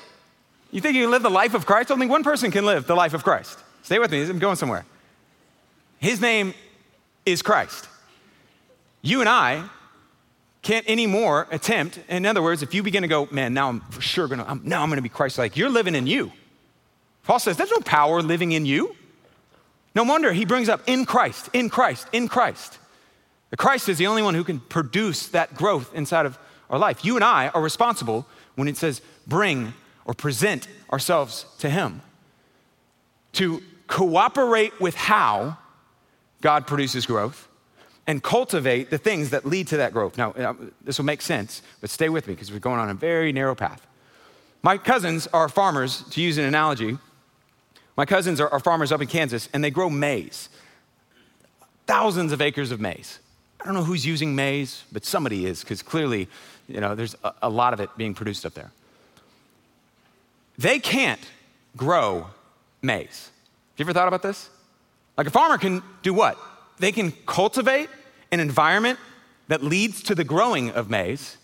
You 0.70 0.80
think 0.80 0.96
you 0.96 1.04
can 1.04 1.10
live 1.10 1.22
the 1.22 1.30
life 1.30 1.54
of 1.54 1.66
Christ? 1.66 1.90
Only 1.90 2.06
one 2.06 2.22
person 2.22 2.50
can 2.50 2.64
live 2.64 2.86
the 2.86 2.94
life 2.94 3.14
of 3.14 3.24
Christ. 3.24 3.58
Stay 3.82 3.98
with 3.98 4.10
me, 4.10 4.22
I'm 4.22 4.38
going 4.38 4.56
somewhere. 4.56 4.84
His 5.98 6.20
name 6.20 6.54
is 7.26 7.42
Christ. 7.42 7.88
You 9.02 9.20
and 9.20 9.28
I 9.28 9.64
can't 10.62 10.88
anymore 10.88 11.48
attempt, 11.50 11.98
in 12.08 12.26
other 12.26 12.42
words, 12.42 12.62
if 12.62 12.74
you 12.74 12.82
begin 12.82 13.02
to 13.02 13.08
go, 13.08 13.26
man, 13.30 13.54
now 13.54 13.68
I'm 13.68 13.80
for 13.80 14.00
sure 14.00 14.28
gonna, 14.28 14.44
I'm, 14.46 14.60
now 14.64 14.82
I'm 14.82 14.90
gonna 14.90 15.02
be 15.02 15.08
Christ 15.08 15.38
like, 15.38 15.56
you're 15.56 15.70
living 15.70 15.94
in 15.94 16.06
you. 16.06 16.32
Paul 17.24 17.38
says, 17.38 17.56
there's 17.56 17.70
no 17.70 17.80
power 17.80 18.22
living 18.22 18.52
in 18.52 18.66
you. 18.66 18.94
No 19.94 20.04
wonder 20.04 20.32
he 20.32 20.44
brings 20.44 20.68
up 20.68 20.82
in 20.86 21.04
Christ, 21.06 21.48
in 21.52 21.70
Christ, 21.70 22.06
in 22.12 22.28
Christ. 22.28 22.78
The 23.50 23.56
Christ 23.56 23.88
is 23.88 23.98
the 23.98 24.06
only 24.06 24.22
one 24.22 24.34
who 24.34 24.44
can 24.44 24.60
produce 24.60 25.28
that 25.28 25.54
growth 25.54 25.94
inside 25.94 26.26
of 26.26 26.38
our 26.68 26.78
life. 26.78 27.04
You 27.04 27.16
and 27.16 27.24
I 27.24 27.48
are 27.48 27.60
responsible 27.60 28.26
when 28.54 28.68
it 28.68 28.76
says 28.76 29.02
bring 29.26 29.74
or 30.04 30.14
present 30.14 30.68
ourselves 30.92 31.46
to 31.58 31.70
Him 31.70 32.02
to 33.32 33.62
cooperate 33.86 34.80
with 34.80 34.94
how 34.94 35.58
God 36.40 36.66
produces 36.66 37.06
growth 37.06 37.48
and 38.06 38.22
cultivate 38.22 38.90
the 38.90 38.98
things 38.98 39.30
that 39.30 39.44
lead 39.44 39.68
to 39.68 39.76
that 39.76 39.92
growth. 39.92 40.18
Now, 40.18 40.32
uh, 40.32 40.54
this 40.82 40.98
will 40.98 41.04
make 41.04 41.22
sense, 41.22 41.62
but 41.80 41.90
stay 41.90 42.08
with 42.08 42.26
me 42.26 42.34
because 42.34 42.50
we're 42.50 42.58
going 42.58 42.80
on 42.80 42.88
a 42.88 42.94
very 42.94 43.32
narrow 43.32 43.54
path. 43.54 43.86
My 44.62 44.78
cousins 44.78 45.26
are 45.28 45.48
farmers, 45.48 46.02
to 46.10 46.20
use 46.20 46.36
an 46.38 46.44
analogy. 46.44 46.98
My 47.96 48.04
cousins 48.04 48.40
are, 48.40 48.48
are 48.48 48.60
farmers 48.60 48.92
up 48.92 49.00
in 49.00 49.06
Kansas, 49.06 49.48
and 49.52 49.62
they 49.62 49.70
grow 49.70 49.88
maize. 49.88 50.48
Thousands 51.86 52.32
of 52.32 52.40
acres 52.40 52.70
of 52.70 52.80
maize. 52.80 53.18
I 53.60 53.64
don't 53.64 53.74
know 53.74 53.84
who's 53.84 54.06
using 54.06 54.34
maize, 54.34 54.84
but 54.90 55.04
somebody 55.04 55.46
is, 55.46 55.60
because 55.60 55.82
clearly, 55.82 56.28
you 56.68 56.80
know, 56.80 56.94
there's 56.94 57.14
a, 57.22 57.32
a 57.42 57.48
lot 57.48 57.74
of 57.74 57.80
it 57.80 57.90
being 57.96 58.14
produced 58.14 58.46
up 58.46 58.54
there. 58.54 58.70
They 60.60 60.78
can't 60.78 61.20
grow 61.74 62.26
maize. 62.82 63.30
Have 63.78 63.78
you 63.78 63.84
ever 63.84 63.94
thought 63.94 64.08
about 64.08 64.20
this? 64.20 64.50
Like 65.16 65.26
a 65.26 65.30
farmer 65.30 65.56
can 65.56 65.82
do 66.02 66.12
what? 66.12 66.38
They 66.78 66.92
can 66.92 67.12
cultivate 67.24 67.88
an 68.30 68.40
environment 68.40 68.98
that 69.48 69.62
leads 69.62 70.02
to 70.02 70.14
the 70.14 70.22
growing 70.22 70.68
of 70.68 70.90
maize, 70.90 71.38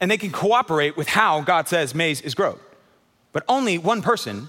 and 0.00 0.10
they 0.10 0.16
can 0.16 0.32
cooperate 0.32 0.96
with 0.96 1.06
how 1.06 1.42
God 1.42 1.68
says 1.68 1.94
maize 1.94 2.20
is 2.22 2.34
grown. 2.34 2.58
But 3.30 3.44
only 3.46 3.78
one 3.78 4.02
person, 4.02 4.48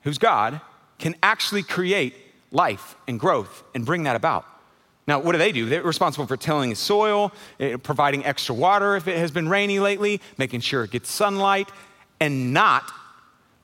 who's 0.00 0.16
God, 0.16 0.62
can 0.98 1.16
actually 1.22 1.64
create 1.64 2.14
life 2.50 2.96
and 3.06 3.20
growth 3.20 3.62
and 3.74 3.84
bring 3.84 4.04
that 4.04 4.16
about. 4.16 4.46
Now, 5.06 5.18
what 5.18 5.32
do 5.32 5.38
they 5.38 5.52
do? 5.52 5.68
They're 5.68 5.82
responsible 5.82 6.26
for 6.26 6.38
tilling 6.38 6.70
the 6.70 6.76
soil, 6.76 7.30
eh, 7.60 7.76
providing 7.76 8.24
extra 8.24 8.54
water 8.54 8.96
if 8.96 9.06
it 9.06 9.18
has 9.18 9.30
been 9.30 9.50
rainy 9.50 9.80
lately, 9.80 10.22
making 10.38 10.60
sure 10.60 10.84
it 10.84 10.92
gets 10.92 11.10
sunlight, 11.10 11.68
and 12.20 12.52
not 12.52 12.90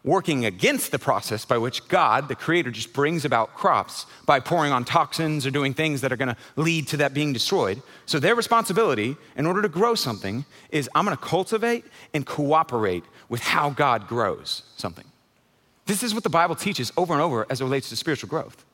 working 0.05 0.45
against 0.45 0.91
the 0.91 0.99
process 0.99 1.45
by 1.45 1.57
which 1.59 1.87
God, 1.87 2.27
the 2.29 2.35
Creator, 2.35 2.73
just 2.73 2.93
brings 2.93 3.25
about 3.25 3.55
crops 3.55 4.07
by 4.27 4.41
pouring 4.41 4.73
on 4.73 4.85
toxins 4.85 5.47
or 5.47 5.51
doing 5.51 5.75
things 5.75 6.01
that 6.01 6.12
are 6.12 6.17
gonna 6.17 6.37
lead 6.57 6.88
to 6.88 6.97
that 6.97 7.15
being 7.15 7.33
destroyed. 7.33 7.81
So, 8.07 8.19
their 8.19 8.35
responsibility 8.35 9.17
in 9.37 9.47
order 9.47 9.62
to 9.62 9.69
grow 9.69 9.95
something 9.95 10.45
is 10.71 10.91
I'm 10.95 11.05
gonna 11.05 11.17
cultivate 11.17 11.85
and 12.12 12.27
cooperate 12.27 13.05
with 13.29 13.43
how 13.43 13.71
God 13.71 14.09
grows 14.09 14.62
something. 14.77 15.07
This 15.87 16.03
is 16.03 16.15
what 16.15 16.25
the 16.25 16.31
Bible 16.31 16.57
teaches 16.57 16.93
over 16.97 17.12
and 17.12 17.23
over 17.23 17.47
as 17.49 17.61
it 17.61 17.65
relates 17.65 17.88
to 17.91 17.97
spiritual 17.97 18.29
growth. 18.29 18.65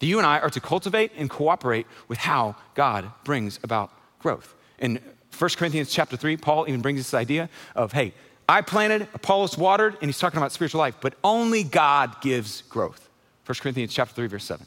That 0.00 0.06
you 0.06 0.18
and 0.18 0.26
I 0.26 0.38
are 0.38 0.50
to 0.50 0.60
cultivate 0.60 1.12
and 1.16 1.28
cooperate 1.28 1.86
with 2.08 2.18
how 2.18 2.56
God 2.74 3.10
brings 3.24 3.58
about 3.62 3.90
growth. 4.18 4.54
In 4.78 5.00
1 5.36 5.50
Corinthians 5.56 5.90
chapter 5.90 6.16
3, 6.16 6.36
Paul 6.36 6.66
even 6.68 6.80
brings 6.80 7.00
this 7.00 7.14
idea 7.14 7.48
of, 7.74 7.92
hey, 7.92 8.12
I 8.48 8.62
planted, 8.62 9.08
Apollos 9.12 9.58
watered, 9.58 9.94
and 10.00 10.08
he's 10.08 10.18
talking 10.18 10.38
about 10.38 10.52
spiritual 10.52 10.78
life, 10.78 10.96
but 11.00 11.14
only 11.22 11.62
God 11.62 12.20
gives 12.22 12.62
growth. 12.62 13.08
1 13.44 13.56
Corinthians 13.60 13.92
chapter 13.92 14.14
3, 14.14 14.26
verse 14.26 14.44
7. 14.44 14.64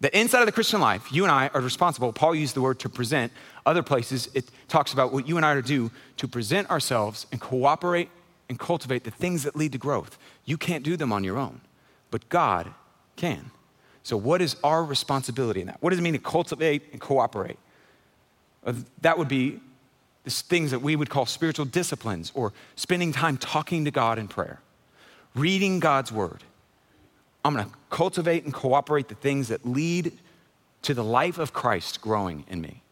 The 0.00 0.18
inside 0.18 0.40
of 0.40 0.46
the 0.46 0.52
Christian 0.52 0.80
life, 0.80 1.12
you 1.12 1.24
and 1.24 1.30
I 1.30 1.48
are 1.54 1.60
responsible. 1.60 2.12
Paul 2.12 2.34
used 2.34 2.54
the 2.54 2.60
word 2.60 2.80
to 2.80 2.88
present. 2.88 3.32
Other 3.64 3.82
places, 3.82 4.28
it 4.34 4.50
talks 4.68 4.92
about 4.92 5.12
what 5.12 5.28
you 5.28 5.36
and 5.36 5.46
I 5.46 5.52
are 5.52 5.62
to 5.62 5.66
do 5.66 5.90
to 6.16 6.28
present 6.28 6.70
ourselves 6.70 7.26
and 7.30 7.40
cooperate 7.40 8.10
and 8.48 8.58
cultivate 8.58 9.04
the 9.04 9.10
things 9.10 9.44
that 9.44 9.54
lead 9.54 9.72
to 9.72 9.78
growth. 9.78 10.18
You 10.44 10.56
can't 10.56 10.84
do 10.84 10.96
them 10.96 11.12
on 11.12 11.22
your 11.22 11.38
own, 11.38 11.60
but 12.10 12.28
God 12.28 12.72
can. 13.16 13.50
So, 14.02 14.16
what 14.16 14.42
is 14.42 14.56
our 14.64 14.84
responsibility 14.84 15.60
in 15.60 15.68
that? 15.68 15.76
What 15.80 15.90
does 15.90 16.00
it 16.00 16.02
mean 16.02 16.14
to 16.14 16.18
cultivate 16.18 16.82
and 16.90 17.00
cooperate? 17.00 17.58
Uh, 18.66 18.74
that 19.00 19.16
would 19.16 19.28
be 19.28 19.60
these 20.24 20.42
things 20.42 20.70
that 20.70 20.80
we 20.80 20.96
would 20.96 21.10
call 21.10 21.26
spiritual 21.26 21.64
disciplines 21.64 22.32
or 22.34 22.52
spending 22.76 23.12
time 23.12 23.36
talking 23.36 23.84
to 23.84 23.90
God 23.90 24.18
in 24.18 24.28
prayer, 24.28 24.60
reading 25.34 25.80
God's 25.80 26.12
word. 26.12 26.44
I'm 27.44 27.54
going 27.54 27.66
to 27.66 27.72
cultivate 27.90 28.44
and 28.44 28.54
cooperate 28.54 29.08
the 29.08 29.14
things 29.16 29.48
that 29.48 29.66
lead 29.66 30.12
to 30.82 30.94
the 30.94 31.04
life 31.04 31.38
of 31.38 31.52
Christ 31.52 32.00
growing 32.00 32.44
in 32.48 32.60
me. 32.60 32.82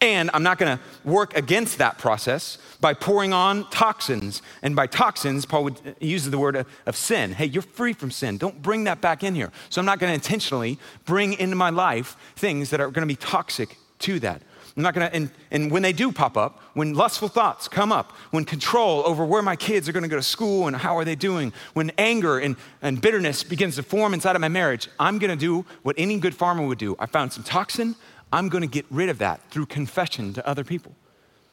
And 0.00 0.30
I'm 0.32 0.44
not 0.44 0.58
going 0.58 0.78
to 0.78 0.84
work 1.08 1.36
against 1.36 1.78
that 1.78 1.98
process 1.98 2.58
by 2.80 2.94
pouring 2.94 3.32
on 3.32 3.68
toxins. 3.70 4.42
And 4.62 4.76
by 4.76 4.86
toxins, 4.86 5.44
Paul 5.44 5.64
would 5.64 5.96
use 5.98 6.24
the 6.24 6.38
word 6.38 6.54
of, 6.54 6.68
of 6.86 6.94
sin. 6.94 7.32
Hey, 7.32 7.46
you're 7.46 7.62
free 7.62 7.92
from 7.92 8.12
sin. 8.12 8.38
Don't 8.38 8.62
bring 8.62 8.84
that 8.84 9.00
back 9.00 9.24
in 9.24 9.34
here. 9.34 9.50
So 9.70 9.80
I'm 9.80 9.86
not 9.86 9.98
going 9.98 10.10
to 10.10 10.14
intentionally 10.14 10.78
bring 11.04 11.32
into 11.32 11.56
my 11.56 11.70
life 11.70 12.16
things 12.36 12.70
that 12.70 12.80
are 12.80 12.90
going 12.90 13.06
to 13.06 13.12
be 13.12 13.16
toxic 13.16 13.76
to 14.00 14.20
that. 14.20 14.42
I'm 14.76 14.82
not 14.82 14.94
gonna, 14.94 15.10
and, 15.12 15.30
and 15.50 15.70
when 15.70 15.82
they 15.82 15.92
do 15.92 16.12
pop 16.12 16.36
up, 16.36 16.60
when 16.74 16.94
lustful 16.94 17.28
thoughts 17.28 17.68
come 17.68 17.92
up, 17.92 18.12
when 18.30 18.44
control 18.44 19.02
over 19.06 19.24
where 19.24 19.42
my 19.42 19.56
kids 19.56 19.88
are 19.88 19.92
gonna 19.92 20.08
go 20.08 20.16
to 20.16 20.22
school 20.22 20.66
and 20.66 20.76
how 20.76 20.96
are 20.96 21.04
they 21.04 21.14
doing, 21.14 21.52
when 21.74 21.90
anger 21.98 22.38
and, 22.38 22.56
and 22.82 23.00
bitterness 23.00 23.42
begins 23.42 23.76
to 23.76 23.82
form 23.82 24.14
inside 24.14 24.36
of 24.36 24.40
my 24.40 24.48
marriage, 24.48 24.88
I'm 24.98 25.18
gonna 25.18 25.36
do 25.36 25.64
what 25.82 25.96
any 25.98 26.18
good 26.18 26.34
farmer 26.34 26.66
would 26.66 26.78
do. 26.78 26.96
I 26.98 27.06
found 27.06 27.32
some 27.32 27.44
toxin, 27.44 27.96
I'm 28.32 28.48
gonna 28.48 28.66
get 28.66 28.86
rid 28.90 29.08
of 29.08 29.18
that 29.18 29.40
through 29.50 29.66
confession 29.66 30.32
to 30.34 30.46
other 30.46 30.64
people. 30.64 30.94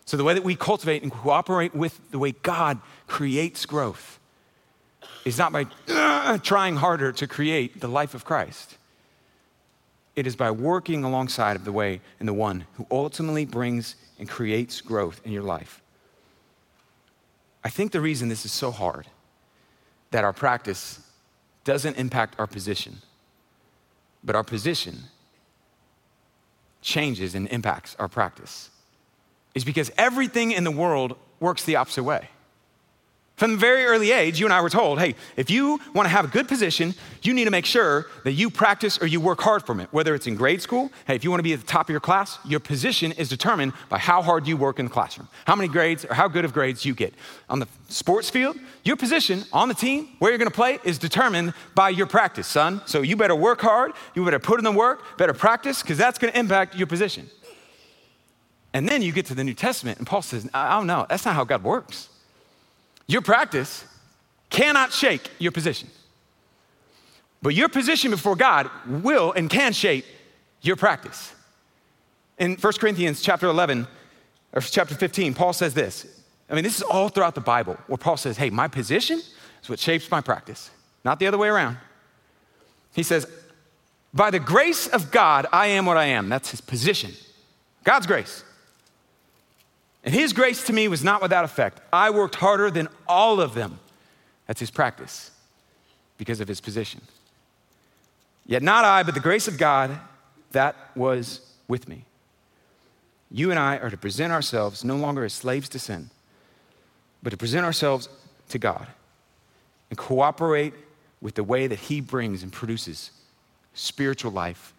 So, 0.05 0.17
the 0.17 0.23
way 0.23 0.35
that 0.35 0.43
we 0.43 0.55
cultivate 0.55 1.01
and 1.01 1.11
cooperate 1.11 1.73
with 1.73 1.99
the 2.11 2.19
way 2.19 2.33
God 2.43 2.79
creates 3.07 3.65
growth 3.65 4.19
is 5.23 5.37
not 5.39 5.51
by 5.51 5.65
uh, 5.89 6.37
trying 6.37 6.75
harder 6.75 7.11
to 7.13 7.27
create 7.27 7.81
the 7.81 7.87
life 7.87 8.13
of 8.13 8.23
Christ 8.23 8.77
it 10.15 10.25
is 10.25 10.35
by 10.35 10.51
working 10.51 11.03
alongside 11.03 11.55
of 11.55 11.65
the 11.65 11.71
way 11.71 12.01
and 12.19 12.27
the 12.27 12.33
one 12.33 12.65
who 12.75 12.87
ultimately 12.89 13.45
brings 13.45 13.95
and 14.17 14.29
creates 14.29 14.81
growth 14.81 15.19
in 15.25 15.31
your 15.31 15.43
life. 15.43 15.81
I 17.63 17.69
think 17.69 17.91
the 17.91 18.01
reason 18.01 18.29
this 18.29 18.45
is 18.45 18.51
so 18.51 18.71
hard 18.71 19.07
that 20.11 20.23
our 20.23 20.33
practice 20.33 20.99
doesn't 21.63 21.97
impact 21.97 22.35
our 22.39 22.47
position, 22.47 23.01
but 24.23 24.35
our 24.35 24.43
position 24.43 24.95
changes 26.81 27.33
and 27.33 27.47
impacts 27.47 27.95
our 27.97 28.07
practice 28.07 28.69
is 29.55 29.65
because 29.65 29.91
everything 29.97 30.51
in 30.51 30.63
the 30.63 30.71
world 30.71 31.17
works 31.39 31.63
the 31.63 31.75
opposite 31.75 32.03
way. 32.03 32.29
From 33.37 33.57
very 33.57 33.83
early 33.83 34.13
age, 34.13 34.39
you 34.39 34.45
and 34.45 34.53
I 34.53 34.61
were 34.61 34.69
told 34.69 34.97
hey, 34.99 35.15
if 35.35 35.49
you 35.49 35.81
want 35.93 36.05
to 36.05 36.09
have 36.09 36.23
a 36.23 36.29
good 36.29 36.47
position, 36.47 36.93
you 37.21 37.33
need 37.33 37.45
to 37.45 37.51
make 37.51 37.65
sure 37.65 38.05
that 38.23 38.31
you 38.31 38.49
practice 38.49 38.97
or 39.01 39.07
you 39.07 39.19
work 39.19 39.41
hard 39.41 39.65
for 39.65 39.79
it. 39.81 39.89
Whether 39.91 40.15
it's 40.15 40.25
in 40.25 40.35
grade 40.35 40.61
school, 40.61 40.89
hey, 41.05 41.15
if 41.15 41.23
you 41.25 41.29
want 41.29 41.39
to 41.39 41.43
be 41.43 41.51
at 41.51 41.59
the 41.59 41.65
top 41.65 41.87
of 41.87 41.89
your 41.89 41.99
class, 41.99 42.39
your 42.45 42.61
position 42.61 43.11
is 43.11 43.27
determined 43.27 43.73
by 43.89 43.97
how 43.97 44.21
hard 44.21 44.47
you 44.47 44.55
work 44.55 44.79
in 44.79 44.85
the 44.85 44.91
classroom, 44.91 45.27
how 45.45 45.55
many 45.55 45.67
grades 45.67 46.05
or 46.05 46.13
how 46.13 46.29
good 46.29 46.45
of 46.45 46.53
grades 46.53 46.85
you 46.85 46.93
get. 46.93 47.13
On 47.49 47.59
the 47.59 47.67
sports 47.89 48.29
field, 48.29 48.57
your 48.85 48.95
position 48.95 49.43
on 49.51 49.67
the 49.67 49.73
team, 49.73 50.07
where 50.19 50.31
you're 50.31 50.37
going 50.37 50.49
to 50.49 50.55
play, 50.55 50.79
is 50.85 50.97
determined 50.97 51.53
by 51.73 51.89
your 51.89 52.07
practice, 52.07 52.47
son. 52.47 52.81
So 52.85 53.01
you 53.01 53.17
better 53.17 53.35
work 53.35 53.59
hard, 53.59 53.91
you 54.13 54.23
better 54.23 54.39
put 54.39 54.59
in 54.59 54.63
the 54.63 54.71
work, 54.71 55.17
better 55.17 55.33
practice, 55.33 55.81
because 55.81 55.97
that's 55.97 56.17
going 56.17 56.31
to 56.31 56.39
impact 56.39 56.75
your 56.75 56.87
position. 56.87 57.29
And 58.73 58.87
then 58.87 59.01
you 59.01 59.11
get 59.11 59.25
to 59.25 59.35
the 59.35 59.43
New 59.43 59.53
Testament, 59.53 59.97
and 59.97 60.07
Paul 60.07 60.21
says, 60.21 60.49
I 60.53 60.77
don't 60.77 60.87
know, 60.87 61.05
that's 61.09 61.25
not 61.25 61.35
how 61.35 61.43
God 61.43 61.61
works. 61.61 62.09
Your 63.07 63.21
practice 63.21 63.85
cannot 64.49 64.91
shake 64.91 65.29
your 65.37 65.51
position. 65.51 65.89
But 67.41 67.53
your 67.53 67.69
position 67.69 68.11
before 68.11 68.35
God 68.35 68.69
will 68.87 69.31
and 69.31 69.49
can 69.49 69.73
shape 69.73 70.05
your 70.61 70.75
practice. 70.75 71.33
In 72.39 72.55
1 72.55 72.73
Corinthians 72.73 73.21
chapter 73.21 73.47
11 73.47 73.87
or 74.53 74.61
chapter 74.61 74.95
15, 74.95 75.33
Paul 75.33 75.53
says 75.53 75.73
this. 75.73 76.07
I 76.49 76.55
mean, 76.55 76.63
this 76.63 76.77
is 76.77 76.81
all 76.81 77.09
throughout 77.09 77.35
the 77.35 77.41
Bible 77.41 77.77
where 77.87 77.97
Paul 77.97 78.17
says, 78.17 78.37
hey, 78.37 78.49
my 78.49 78.67
position 78.67 79.19
is 79.61 79.69
what 79.69 79.79
shapes 79.79 80.09
my 80.09 80.21
practice, 80.21 80.69
not 81.03 81.19
the 81.19 81.27
other 81.27 81.37
way 81.37 81.47
around. 81.47 81.77
He 82.93 83.03
says, 83.03 83.27
by 84.13 84.31
the 84.31 84.39
grace 84.39 84.87
of 84.87 85.11
God, 85.11 85.45
I 85.51 85.67
am 85.67 85.85
what 85.85 85.97
I 85.97 86.05
am. 86.05 86.29
That's 86.29 86.51
his 86.51 86.61
position. 86.61 87.11
God's 87.83 88.07
grace. 88.07 88.43
And 90.05 90.13
his 90.13 90.33
grace 90.33 90.63
to 90.65 90.73
me 90.73 90.87
was 90.87 91.03
not 91.03 91.21
without 91.21 91.43
effect. 91.43 91.81
I 91.91 92.11
worked 92.11 92.35
harder 92.35 92.69
than 92.69 92.87
all 93.07 93.41
of 93.41 93.55
them. 93.55 93.79
That's 94.45 94.59
his 94.59 94.69
practice 94.69 95.31
because 96.17 96.39
of 96.39 96.47
his 96.47 96.61
position. 96.61 97.01
Yet 98.45 98.61
not 98.61 98.85
I, 98.85 99.01
but 99.01 99.15
the 99.15 99.19
grace 99.19 99.47
of 99.47 99.57
God 99.57 99.99
that 100.51 100.75
was 100.95 101.41
with 101.67 101.89
me. 101.89 102.05
You 103.31 103.49
and 103.49 103.59
I 103.59 103.77
are 103.79 103.89
to 103.89 103.97
present 103.97 104.31
ourselves 104.31 104.83
no 104.83 104.95
longer 104.95 105.25
as 105.25 105.33
slaves 105.33 105.67
to 105.69 105.79
sin, 105.79 106.11
but 107.23 107.31
to 107.31 107.37
present 107.37 107.65
ourselves 107.65 108.07
to 108.49 108.59
God 108.59 108.87
and 109.89 109.97
cooperate 109.97 110.73
with 111.19 111.33
the 111.33 111.43
way 111.43 111.65
that 111.65 111.79
He 111.79 111.99
brings 111.99 112.43
and 112.43 112.53
produces 112.53 113.09
spiritual 113.73 114.31
life 114.31 114.73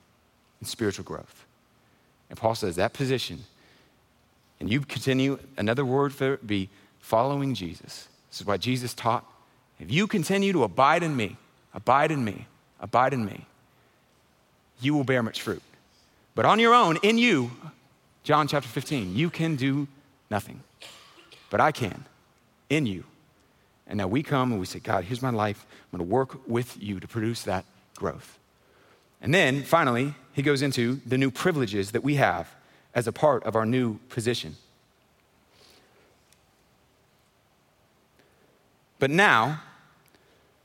and 0.60 0.68
spiritual 0.68 1.04
growth. 1.04 1.44
And 2.30 2.38
Paul 2.38 2.54
says 2.54 2.76
that 2.76 2.92
position 2.92 3.44
and 4.60 4.70
you 4.70 4.80
continue, 4.80 5.38
another 5.56 5.84
word 5.84 6.14
for 6.14 6.34
it 6.34 6.46
be 6.46 6.68
following 7.00 7.54
Jesus. 7.54 8.08
This 8.30 8.40
is 8.40 8.46
what 8.46 8.60
Jesus 8.60 8.94
taught. 8.94 9.24
If 9.78 9.90
you 9.90 10.06
continue 10.06 10.52
to 10.52 10.64
abide 10.64 11.02
in 11.02 11.16
me, 11.16 11.36
abide 11.74 12.10
in 12.10 12.24
me, 12.24 12.46
abide 12.80 13.12
in 13.12 13.24
me, 13.24 13.46
you 14.80 14.94
will 14.94 15.04
bear 15.04 15.22
much 15.22 15.42
fruit. 15.42 15.62
But 16.34 16.44
on 16.44 16.58
your 16.58 16.74
own, 16.74 16.98
in 17.02 17.18
you, 17.18 17.50
John 18.24 18.48
chapter 18.48 18.68
15, 18.68 19.14
you 19.14 19.30
can 19.30 19.56
do 19.56 19.88
Nothing. 20.30 20.62
But 21.50 21.60
I 21.60 21.72
can 21.72 22.04
in 22.68 22.86
you. 22.86 23.04
And 23.86 23.98
now 23.98 24.08
we 24.08 24.22
come 24.22 24.50
and 24.50 24.60
we 24.60 24.66
say, 24.66 24.80
God, 24.80 25.04
here's 25.04 25.22
my 25.22 25.30
life. 25.30 25.64
I'm 25.92 25.98
going 25.98 26.08
to 26.08 26.12
work 26.12 26.48
with 26.48 26.82
you 26.82 26.98
to 26.98 27.06
produce 27.06 27.42
that 27.44 27.64
growth. 27.94 28.38
And 29.22 29.32
then 29.32 29.62
finally, 29.62 30.14
he 30.32 30.42
goes 30.42 30.62
into 30.62 31.00
the 31.06 31.16
new 31.16 31.30
privileges 31.30 31.92
that 31.92 32.02
we 32.02 32.16
have 32.16 32.52
as 32.96 33.06
a 33.06 33.12
part 33.12 33.44
of 33.44 33.54
our 33.54 33.66
new 33.66 33.98
position. 34.08 34.56
But 38.98 39.10
now, 39.10 39.60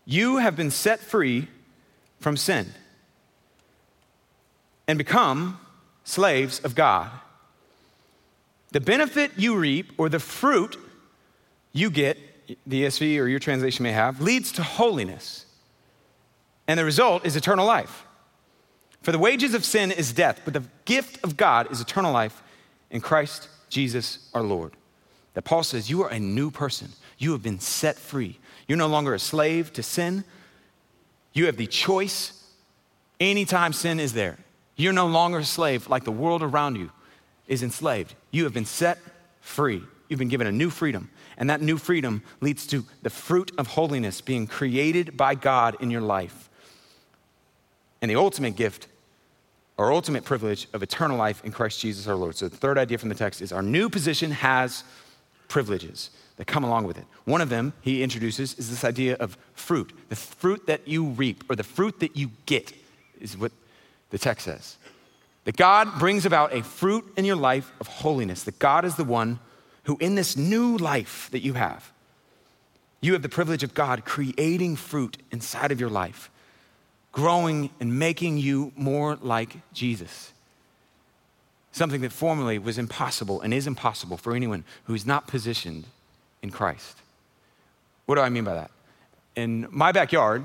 you 0.06 0.38
have 0.38 0.56
been 0.56 0.72
set 0.72 1.02
free 1.02 1.50
from 2.22 2.38
sin 2.38 2.74
and 4.88 4.98
become 4.98 5.60
slaves 6.06 6.60
of 6.60 6.74
God. 6.74 7.12
The 8.72 8.80
benefit 8.80 9.32
you 9.36 9.58
reap 9.58 9.91
or 9.98 10.08
the 10.08 10.20
fruit 10.20 10.78
you 11.74 11.89
get, 11.89 12.17
the 12.65 12.84
ESV 12.84 13.20
or 13.20 13.28
your 13.28 13.39
translation 13.39 13.84
may 13.84 13.91
have, 13.91 14.22
leads 14.22 14.54
to 14.54 14.63
holiness. 14.63 15.46
And 16.65 16.80
the 16.80 16.86
result 16.86 17.26
is 17.26 17.36
eternal 17.36 17.65
life. 17.65 18.06
For 19.01 19.11
the 19.11 19.19
wages 19.19 19.53
of 19.53 19.65
sin 19.65 19.91
is 19.91 20.13
death, 20.13 20.41
but 20.45 20.53
the 20.53 20.63
gift 20.85 21.23
of 21.23 21.37
God 21.37 21.71
is 21.71 21.81
eternal 21.81 22.13
life 22.13 22.43
in 22.91 23.01
Christ 23.01 23.49
Jesus 23.69 24.29
our 24.33 24.43
Lord. 24.43 24.73
That 25.33 25.43
Paul 25.43 25.63
says, 25.63 25.89
You 25.89 26.03
are 26.03 26.09
a 26.09 26.19
new 26.19 26.51
person. 26.51 26.89
You 27.17 27.31
have 27.31 27.41
been 27.41 27.59
set 27.59 27.97
free. 27.97 28.39
You're 28.67 28.77
no 28.77 28.87
longer 28.87 29.13
a 29.13 29.19
slave 29.19 29.73
to 29.73 29.83
sin. 29.83 30.23
You 31.33 31.45
have 31.45 31.57
the 31.57 31.67
choice 31.67 32.43
anytime 33.19 33.73
sin 33.73 33.99
is 33.99 34.13
there. 34.13 34.37
You're 34.75 34.93
no 34.93 35.07
longer 35.07 35.39
a 35.39 35.45
slave 35.45 35.87
like 35.89 36.03
the 36.03 36.11
world 36.11 36.43
around 36.43 36.75
you 36.75 36.91
is 37.47 37.63
enslaved. 37.63 38.15
You 38.31 38.43
have 38.45 38.53
been 38.53 38.65
set 38.65 38.97
free. 39.39 39.83
You've 40.09 40.19
been 40.19 40.29
given 40.29 40.47
a 40.47 40.51
new 40.51 40.69
freedom. 40.69 41.09
And 41.37 41.49
that 41.49 41.61
new 41.61 41.77
freedom 41.77 42.23
leads 42.39 42.67
to 42.67 42.85
the 43.01 43.09
fruit 43.09 43.51
of 43.57 43.67
holiness 43.67 44.21
being 44.21 44.47
created 44.47 45.15
by 45.17 45.35
God 45.35 45.77
in 45.79 45.89
your 45.89 46.01
life. 46.01 46.49
And 48.01 48.09
the 48.09 48.15
ultimate 48.15 48.55
gift, 48.55 48.87
our 49.82 49.91
ultimate 49.91 50.24
privilege 50.24 50.67
of 50.74 50.84
eternal 50.84 51.17
life 51.17 51.44
in 51.44 51.52
Christ 51.52 51.80
Jesus 51.80 52.08
our 52.08 52.15
Lord. 52.15 52.36
So 52.36 52.48
the 52.48 52.58
third 52.58 52.78
idea 52.78 52.98
from 52.98 53.10
the 53.10 53.15
text 53.15 53.41
is 53.41 53.52
our 53.52 53.62
new 53.62 53.89
position 53.89 54.32
has 54.32 54.84
privileges 55.48 56.12
that 56.38 56.46
come 56.46 56.63
along 56.63 56.86
with 56.86 56.98
it. 56.98 57.06
One 57.26 57.41
of 57.41 57.50
them 57.50 57.74
he 57.82 58.04
introduces 58.04 58.54
is 58.58 58.70
this 58.70 58.84
idea 58.84 59.15
of 59.15 59.38
fruit. 59.54 59.91
The 60.10 60.15
fruit 60.15 60.65
that 60.67 60.88
you 60.88 61.06
reap 61.06 61.44
or 61.50 61.56
the 61.56 61.63
fruit 61.63 62.00
that 62.00 62.15
you 62.15 62.32
get 62.46 62.74
is 63.20 63.38
what 63.38 63.52
the 64.10 64.17
text 64.17 64.46
says. 64.46 64.78
That 65.46 65.58
God 65.58 66.00
brings 66.00 66.26
about 66.26 66.54
a 66.54 66.63
fruit 66.63 67.06
in 67.17 67.26
your 67.26 67.36
life 67.36 67.72
of 67.80 67.88
holiness, 67.88 68.44
that 68.44 68.60
God 68.60 68.86
is 68.86 68.96
the 68.96 69.04
one 69.04 69.39
who, 69.84 69.98
in 70.00 70.15
this 70.15 70.38
new 70.38 70.78
life 70.78 71.30
that 71.32 71.41
you 71.41 71.54
have, 71.54 71.91
you 73.02 73.13
have 73.13 73.24
the 73.24 73.30
privilege 73.30 73.63
of 73.63 73.74
God 73.74 74.06
creating 74.06 74.76
fruit 74.76 75.17
inside 75.32 75.72
of 75.72 75.80
your 75.80 75.89
life, 75.89 76.30
growing 77.12 77.69
and 77.80 77.97
making 77.97 78.38
you 78.38 78.71
more 78.76 79.17
like 79.21 79.58
Jesus. 79.74 80.32
Something 81.71 82.02
that 82.02 82.12
formerly 82.12 82.60
was 82.60 82.78
impossible 82.78 83.41
and 83.41 83.54
is 83.54 83.67
impossible 83.67 84.17
for 84.17 84.36
anyone 84.36 84.63
who 84.86 84.93
is 84.93 85.06
not 85.06 85.28
positioned 85.28 85.86
in 86.41 86.50
Christ. 86.52 86.97
What 88.06 88.15
do 88.15 88.21
I 88.21 88.30
mean 88.30 88.43
by 88.43 88.56
that? 88.56 88.71
In 89.36 89.67
my 89.71 89.91
backyard, 89.91 90.43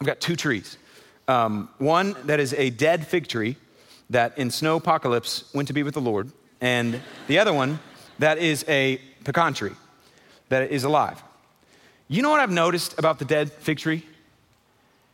I've 0.00 0.06
got 0.06 0.20
two 0.20 0.36
trees. 0.36 0.76
Um, 1.28 1.68
one 1.78 2.16
that 2.24 2.40
is 2.40 2.52
a 2.54 2.70
dead 2.70 3.06
fig 3.06 3.28
tree 3.28 3.56
that 4.10 4.36
in 4.36 4.50
snow 4.50 4.76
apocalypse 4.76 5.44
went 5.54 5.68
to 5.68 5.74
be 5.74 5.82
with 5.82 5.94
the 5.94 6.00
Lord, 6.00 6.30
and 6.60 7.00
the 7.28 7.38
other 7.38 7.52
one 7.52 7.78
that 8.18 8.38
is 8.38 8.64
a 8.68 9.00
pecan 9.24 9.54
tree 9.54 9.72
that 10.48 10.70
is 10.70 10.84
alive. 10.84 11.22
You 12.08 12.20
know 12.20 12.30
what 12.30 12.40
I've 12.40 12.50
noticed 12.50 12.98
about 12.98 13.18
the 13.18 13.24
dead 13.24 13.50
fig 13.50 13.78
tree? 13.78 14.04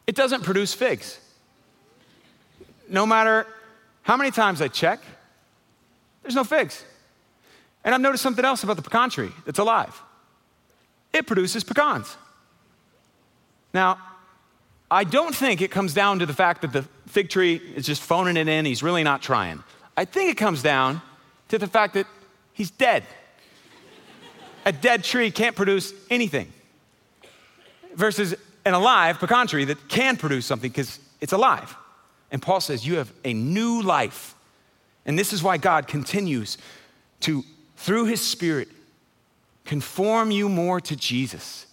It 0.09 0.14
doesn't 0.14 0.42
produce 0.42 0.73
figs. 0.73 1.21
No 2.88 3.05
matter 3.05 3.47
how 4.01 4.16
many 4.16 4.31
times 4.31 4.62
I 4.62 4.68
check, 4.68 5.01
there's 6.23 6.35
no 6.35 6.44
figs. 6.44 6.83
And 7.85 7.94
I've 7.94 8.01
noticed 8.01 8.23
something 8.23 8.44
else 8.44 8.64
about 8.64 8.77
the 8.77 8.83
pecan 8.83 9.11
tree 9.11 9.31
that's 9.44 9.59
alive 9.59 10.03
it 11.11 11.27
produces 11.27 11.64
pecans. 11.64 12.16
Now, 13.73 13.99
I 14.90 15.05
don't 15.05 15.35
think 15.35 15.62
it 15.62 15.71
comes 15.71 15.94
down 15.94 16.18
to 16.18 16.27
the 16.27 16.35
fact 16.35 16.62
that 16.62 16.73
the 16.73 16.83
fig 17.07 17.29
tree 17.31 17.57
is 17.57 17.87
just 17.87 18.03
phoning 18.03 18.37
it 18.37 18.47
in, 18.47 18.66
he's 18.66 18.83
really 18.83 19.03
not 19.03 19.23
trying. 19.23 19.64
I 19.97 20.05
think 20.05 20.31
it 20.31 20.37
comes 20.37 20.62
down 20.62 21.01
to 21.49 21.59
the 21.59 21.66
fact 21.66 21.94
that 21.94 22.07
he's 22.53 22.71
dead. 22.71 23.05
A 24.66 24.73
dead 24.73 25.03
tree 25.03 25.31
can't 25.31 25.57
produce 25.57 25.92
anything, 26.11 26.53
versus 27.94 28.35
an 28.64 28.75
alive 28.75 29.18
pecan 29.18 29.47
tree 29.47 29.64
that 29.64 29.88
can 29.88 30.16
produce 30.16 30.47
something 30.47 30.71
because 30.71 30.99
it's 31.21 31.33
alive. 31.33 31.77
And 32.31 32.42
Paul 32.42 32.61
says, 32.61 32.87
You 32.87 32.97
have 32.97 33.12
a 33.25 33.33
new 33.33 33.83
life. 33.83 34.35
And 35.07 35.18
this 35.18 35.33
is 35.33 35.42
why 35.42 35.57
God 35.57 35.88
continues 35.88 36.59
to, 37.21 37.42
through 37.77 38.07
his 38.07 38.21
Spirit, 38.21 38.68
conform 39.64 40.31
you 40.31 40.49
more 40.49 40.81
to 40.83 40.97
Jesus. 40.97 41.66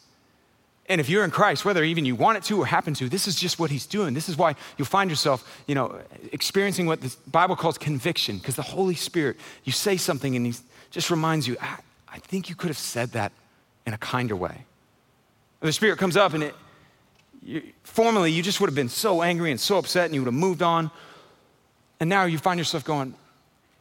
And 0.88 1.02
if 1.02 1.10
you're 1.10 1.24
in 1.24 1.32
Christ, 1.32 1.66
whether 1.66 1.84
even 1.84 2.06
you 2.06 2.16
want 2.16 2.38
it 2.38 2.44
to 2.46 2.60
or 2.60 2.66
happen 2.66 2.94
to, 2.96 3.10
this 3.10 3.28
is 3.28 3.36
just 3.36 3.58
what 3.58 3.72
he's 3.72 3.88
doing. 3.88 4.14
This 4.14 4.30
is 4.30 4.38
why 4.38 4.56
you'll 4.78 4.86
find 4.86 5.10
yourself, 5.10 5.64
you 5.68 5.74
know, 5.74 6.00
experiencing 6.32 6.86
what 6.86 7.02
the 7.02 7.16
Bible 7.28 7.56
calls 7.56 7.78
conviction, 7.78 8.38
because 8.38 8.56
the 8.56 8.62
Holy 8.62 8.94
Spirit, 8.94 9.38
you 9.64 9.72
say 9.72 9.98
something 9.98 10.36
and 10.36 10.46
he 10.46 10.54
just 10.92 11.10
reminds 11.10 11.48
you, 11.48 11.58
I, 11.60 11.78
I 12.08 12.20
think 12.20 12.50
you 12.50 12.56
could 12.56 12.68
have 12.68 12.78
said 12.78 13.14
that 13.14 13.32
in 13.88 13.94
a 13.94 13.98
kinder 13.98 14.36
way. 14.36 14.66
And 15.62 15.68
the 15.68 15.74
Spirit 15.74 15.98
comes 15.98 16.16
up 16.16 16.34
and 16.34 16.44
it, 16.44 16.56
you, 17.46 17.62
formerly 17.84 18.32
you 18.32 18.42
just 18.42 18.60
would 18.60 18.68
have 18.68 18.76
been 18.76 18.90
so 18.90 19.22
angry 19.22 19.52
and 19.52 19.60
so 19.60 19.78
upset 19.78 20.06
and 20.06 20.16
you 20.16 20.22
would 20.22 20.28
have 20.28 20.34
moved 20.34 20.62
on. 20.62 20.92
And 22.00 22.10
now 22.10 22.26
you 22.26 22.38
find 22.38 22.60
yourself 22.60 22.84
going, 22.84 23.14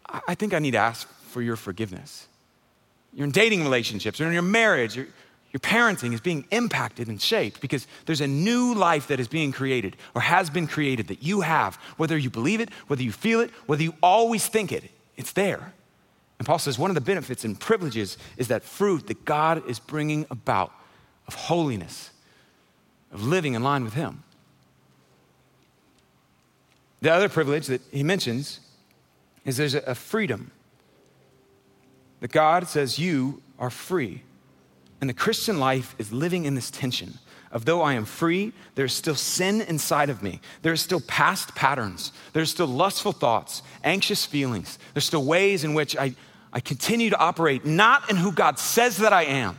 I, 0.07 0.21
I 0.29 0.35
think 0.35 0.55
I 0.55 0.59
need 0.59 0.73
to 0.73 0.79
ask 0.79 1.09
for 1.25 1.43
your 1.43 1.57
forgiveness. 1.57 2.29
You're 3.15 3.25
in 3.25 3.33
dating 3.33 3.63
relationships 3.63 4.21
or 4.21 4.27
in 4.27 4.33
your 4.33 4.43
marriage, 4.43 4.97
your 4.97 5.61
parenting 5.61 6.13
is 6.13 6.21
being 6.21 6.45
impacted 6.51 7.09
and 7.09 7.21
shaped 7.21 7.61
because 7.61 7.87
there's 8.07 8.21
a 8.21 8.27
new 8.27 8.75
life 8.75 9.07
that 9.09 9.19
is 9.19 9.29
being 9.29 9.53
created 9.53 9.97
or 10.15 10.21
has 10.21 10.51
been 10.51 10.67
created 10.67 11.09
that 11.09 11.23
you 11.23 11.41
have, 11.41 11.77
whether 11.97 12.19
you 12.19 12.29
believe 12.29 12.61
it, 12.61 12.71
whether 12.89 13.03
you 13.03 13.13
feel 13.13 13.41
it, 13.41 13.51
whether 13.67 13.83
you 13.83 13.95
always 14.03 14.47
think 14.47 14.73
it, 14.73 14.85
it's 15.17 15.33
there. 15.33 15.73
And 16.39 16.47
Paul 16.47 16.59
says 16.59 16.79
one 16.79 16.91
of 16.91 16.97
the 16.97 17.01
benefits 17.01 17.45
and 17.45 17.59
privileges 17.59 18.19
is 18.37 18.49
that 18.49 18.65
fruit 18.65 19.07
that 19.07 19.25
God 19.25 19.69
is 19.69 19.79
bringing 19.79 20.27
about 20.31 20.73
of 21.29 21.35
holiness, 21.35 22.11
of 23.15 23.23
living 23.23 23.55
in 23.55 23.63
line 23.63 23.85
with 23.85 23.95
Him. 23.95 24.25
The 27.05 27.13
other 27.13 27.29
privilege 27.29 27.67
that 27.67 27.83
he 27.93 28.03
mentions 28.03 28.61
is 29.45 29.59
there's 29.59 29.75
a 29.75 29.95
freedom 29.95 30.51
that 32.21 32.33
God 32.33 32.67
says 32.67 32.99
you 32.99 33.43
are 33.59 33.69
free 33.69 34.23
and 35.03 35.11
the 35.11 35.15
Christian 35.15 35.61
life 35.61 35.95
is 35.99 36.15
living 36.15 36.47
in 36.47 36.55
this 36.55 36.71
tension 36.71 37.19
of 37.53 37.67
though 37.67 37.83
I 37.83 37.93
am 37.93 38.07
free, 38.07 38.55
there's 38.75 38.95
still 38.95 39.15
sin 39.15 39.61
inside 39.61 40.09
of 40.09 40.23
me. 40.23 40.41
There's 40.63 40.81
still 40.81 41.03
past 41.03 41.55
patterns. 41.55 42.11
There's 42.33 42.51
still 42.51 42.67
lustful 42.67 43.13
thoughts, 43.13 43.63
anxious 43.85 44.25
feelings. 44.25 44.79
There's 44.95 45.05
still 45.05 45.27
ways 45.27 45.63
in 45.63 45.75
which 45.75 45.95
I, 45.99 46.15
I 46.55 46.61
continue 46.61 47.11
to 47.11 47.19
operate 47.19 47.67
not 47.67 48.09
in 48.09 48.17
who 48.17 48.33
God 48.33 48.59
says 48.59 48.97
that 48.97 49.13
I 49.13 49.25
am, 49.25 49.59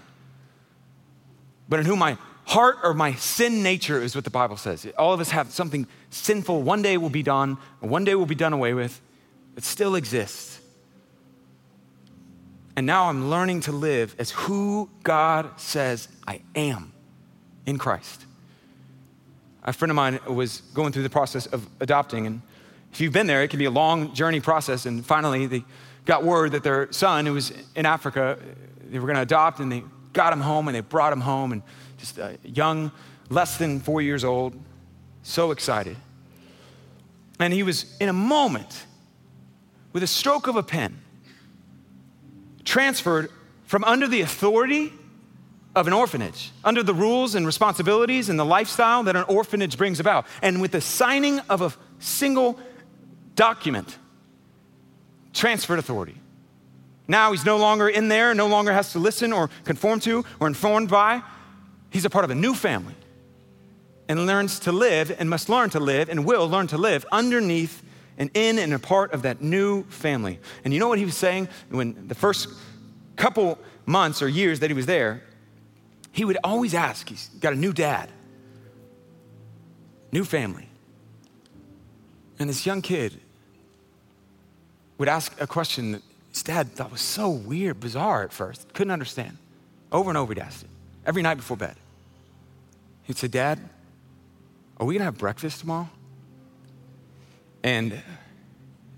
but 1.69 1.79
in 1.79 1.85
who 1.85 1.95
my 1.95 2.17
heart 2.45 2.77
or 2.83 2.93
my 2.93 3.13
sin 3.13 3.63
nature 3.63 4.01
is 4.01 4.15
what 4.15 4.23
the 4.23 4.29
Bible 4.29 4.57
says. 4.57 4.87
All 4.97 5.13
of 5.13 5.19
us 5.19 5.31
have 5.31 5.51
something 5.51 5.87
sinful. 6.09 6.61
One 6.61 6.81
day 6.81 6.97
will 6.97 7.09
be 7.09 7.23
done, 7.23 7.57
one 7.79 8.03
day 8.03 8.15
will 8.15 8.25
be 8.25 8.35
done 8.35 8.53
away 8.53 8.73
with. 8.73 9.01
It 9.57 9.63
still 9.63 9.95
exists. 9.95 10.59
And 12.75 12.85
now 12.85 13.05
I'm 13.09 13.29
learning 13.29 13.61
to 13.61 13.71
live 13.71 14.15
as 14.19 14.31
who 14.31 14.89
God 15.03 15.59
says 15.59 16.09
I 16.27 16.41
am 16.55 16.91
in 17.65 17.77
Christ. 17.77 18.25
A 19.63 19.73
friend 19.73 19.89
of 19.89 19.95
mine 19.95 20.19
was 20.27 20.61
going 20.73 20.91
through 20.91 21.03
the 21.03 21.09
process 21.09 21.47
of 21.47 21.67
adopting, 21.79 22.27
and 22.27 22.41
if 22.91 23.01
you've 23.01 23.13
been 23.13 23.27
there, 23.27 23.41
it 23.43 23.49
can 23.49 23.59
be 23.59 23.65
a 23.65 23.71
long 23.71 24.13
journey 24.13 24.39
process. 24.39 24.85
And 24.85 25.03
finally, 25.05 25.47
they 25.47 25.63
got 26.05 26.23
word 26.23 26.51
that 26.51 26.63
their 26.63 26.91
son, 26.91 27.25
who 27.25 27.33
was 27.33 27.51
in 27.75 27.85
Africa, 27.85 28.37
they 28.89 28.99
were 28.99 29.07
going 29.07 29.15
to 29.15 29.23
adopt, 29.23 29.59
and 29.59 29.71
they 29.71 29.83
got 30.13 30.31
him 30.31 30.41
home, 30.41 30.67
and 30.67 30.75
they 30.75 30.81
brought 30.81 31.11
him 31.11 31.21
home, 31.21 31.51
and 31.51 31.63
just 31.97 32.17
a 32.17 32.37
young, 32.43 32.91
less 33.29 33.57
than 33.57 33.79
four 33.79 34.01
years 34.01 34.23
old, 34.23 34.53
so 35.23 35.51
excited. 35.51 35.97
And 37.39 37.53
he 37.53 37.63
was 37.63 37.97
in 37.99 38.09
a 38.09 38.13
moment, 38.13 38.85
with 39.93 40.03
a 40.03 40.07
stroke 40.07 40.47
of 40.47 40.55
a 40.55 40.63
pen, 40.63 41.01
transferred 42.63 43.29
from 43.65 43.83
under 43.83 44.07
the 44.07 44.21
authority 44.21 44.93
of 45.75 45.87
an 45.87 45.93
orphanage, 45.93 46.51
under 46.63 46.81
the 46.83 46.93
rules 46.93 47.35
and 47.35 47.45
responsibilities 47.45 48.29
and 48.29 48.39
the 48.39 48.45
lifestyle 48.45 49.03
that 49.03 49.15
an 49.15 49.23
orphanage 49.23 49.77
brings 49.77 49.99
about. 49.99 50.25
And 50.41 50.61
with 50.61 50.71
the 50.71 50.81
signing 50.81 51.39
of 51.49 51.61
a 51.61 51.73
single 51.99 52.57
document, 53.35 53.97
transferred 55.33 55.79
authority. 55.79 56.15
Now 57.07 57.31
he's 57.31 57.45
no 57.45 57.57
longer 57.57 57.89
in 57.89 58.07
there, 58.07 58.33
no 58.33 58.47
longer 58.47 58.71
has 58.71 58.93
to 58.93 58.99
listen 58.99 59.33
or 59.33 59.49
conform 59.65 59.99
to 60.01 60.25
or 60.39 60.47
informed 60.47 60.89
by. 60.89 61.21
He's 61.95 62.03
a 62.03 62.09
part 62.09 62.25
of 62.25 62.29
a 62.29 62.35
new 62.35 62.53
family 62.53 62.93
and 64.09 64.25
learns 64.25 64.59
to 64.59 64.73
live 64.73 65.15
and 65.17 65.29
must 65.29 65.47
learn 65.47 65.69
to 65.69 65.79
live 65.79 66.09
and 66.09 66.25
will 66.25 66.49
learn 66.49 66.67
to 66.67 66.77
live 66.77 67.05
underneath 67.09 67.81
and 68.17 68.29
in 68.33 68.59
and 68.59 68.73
a 68.73 68.79
part 68.79 69.13
of 69.13 69.21
that 69.21 69.39
new 69.39 69.85
family. 69.85 70.41
And 70.65 70.73
you 70.73 70.81
know 70.81 70.89
what 70.89 70.99
he 70.99 71.05
was 71.05 71.15
saying 71.15 71.47
when 71.69 72.09
the 72.09 72.13
first 72.13 72.49
couple 73.15 73.57
months 73.85 74.21
or 74.21 74.27
years 74.27 74.59
that 74.59 74.69
he 74.69 74.73
was 74.73 74.87
there? 74.87 75.23
He 76.11 76.25
would 76.25 76.37
always 76.43 76.73
ask, 76.73 77.07
he's 77.07 77.29
got 77.39 77.53
a 77.53 77.55
new 77.55 77.71
dad, 77.71 78.09
new 80.11 80.25
family. 80.25 80.67
And 82.39 82.49
this 82.49 82.65
young 82.65 82.81
kid 82.81 83.21
would 84.97 85.07
ask 85.07 85.33
a 85.39 85.47
question 85.47 85.93
that 85.93 86.01
his 86.33 86.43
dad 86.43 86.73
thought 86.73 86.91
was 86.91 86.99
so 86.99 87.29
weird, 87.29 87.79
bizarre 87.79 88.23
at 88.23 88.33
first, 88.33 88.73
couldn't 88.73 88.91
understand. 88.91 89.37
Over 89.93 90.09
and 90.09 90.17
over 90.17 90.33
he'd 90.33 90.41
ask 90.41 90.61
it, 90.61 90.69
every 91.05 91.21
night 91.21 91.35
before 91.35 91.55
bed. 91.55 91.77
He'd 93.05 93.17
say, 93.17 93.27
Dad, 93.27 93.59
are 94.77 94.85
we 94.85 94.95
gonna 94.95 95.05
have 95.05 95.17
breakfast 95.17 95.61
tomorrow? 95.61 95.89
And, 97.63 97.93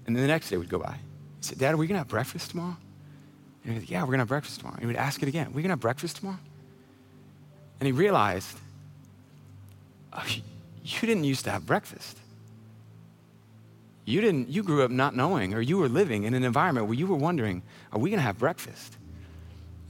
and 0.05 0.15
then 0.15 0.21
the 0.21 0.27
next 0.27 0.49
day 0.49 0.57
would 0.57 0.69
go 0.69 0.79
by. 0.79 0.93
He 0.93 1.41
said, 1.41 1.57
Dad, 1.57 1.73
are 1.73 1.77
we 1.77 1.87
gonna 1.87 1.99
have 1.99 2.07
breakfast 2.07 2.49
tomorrow? 2.49 2.75
And 3.63 3.73
he'd 3.73 3.79
like, 3.81 3.91
Yeah, 3.91 4.01
we're 4.01 4.11
gonna 4.11 4.19
have 4.19 4.27
breakfast 4.27 4.59
tomorrow. 4.59 4.75
And 4.75 4.81
he 4.81 4.87
would 4.87 4.95
ask 4.95 5.21
it 5.21 5.29
again, 5.29 5.47
Are 5.47 5.51
we 5.51 5.61
gonna 5.61 5.73
have 5.73 5.79
breakfast 5.79 6.17
tomorrow? 6.17 6.39
And 7.79 7.85
he 7.85 7.91
realized, 7.91 8.57
oh, 10.13 10.23
you 10.83 11.01
didn't 11.01 11.25
used 11.25 11.45
to 11.45 11.51
have 11.51 11.65
breakfast. 11.65 12.17
You 14.05 14.21
didn't, 14.21 14.49
you 14.49 14.63
grew 14.63 14.83
up 14.83 14.89
not 14.89 15.15
knowing, 15.15 15.53
or 15.53 15.61
you 15.61 15.77
were 15.77 15.89
living 15.89 16.23
in 16.23 16.33
an 16.33 16.43
environment 16.43 16.87
where 16.87 16.95
you 16.95 17.07
were 17.07 17.17
wondering, 17.17 17.61
are 17.91 17.99
we 17.99 18.09
gonna 18.09 18.21
have 18.21 18.39
breakfast? 18.39 18.95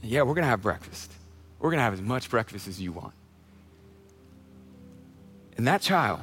Yeah, 0.02 0.22
we're 0.22 0.34
gonna 0.34 0.48
have 0.48 0.60
breakfast. 0.60 1.12
We're 1.60 1.70
gonna 1.70 1.82
have 1.82 1.94
as 1.94 2.02
much 2.02 2.28
breakfast 2.28 2.68
as 2.68 2.80
you 2.80 2.92
want. 2.92 3.14
And 5.58 5.66
that 5.66 5.82
child, 5.82 6.20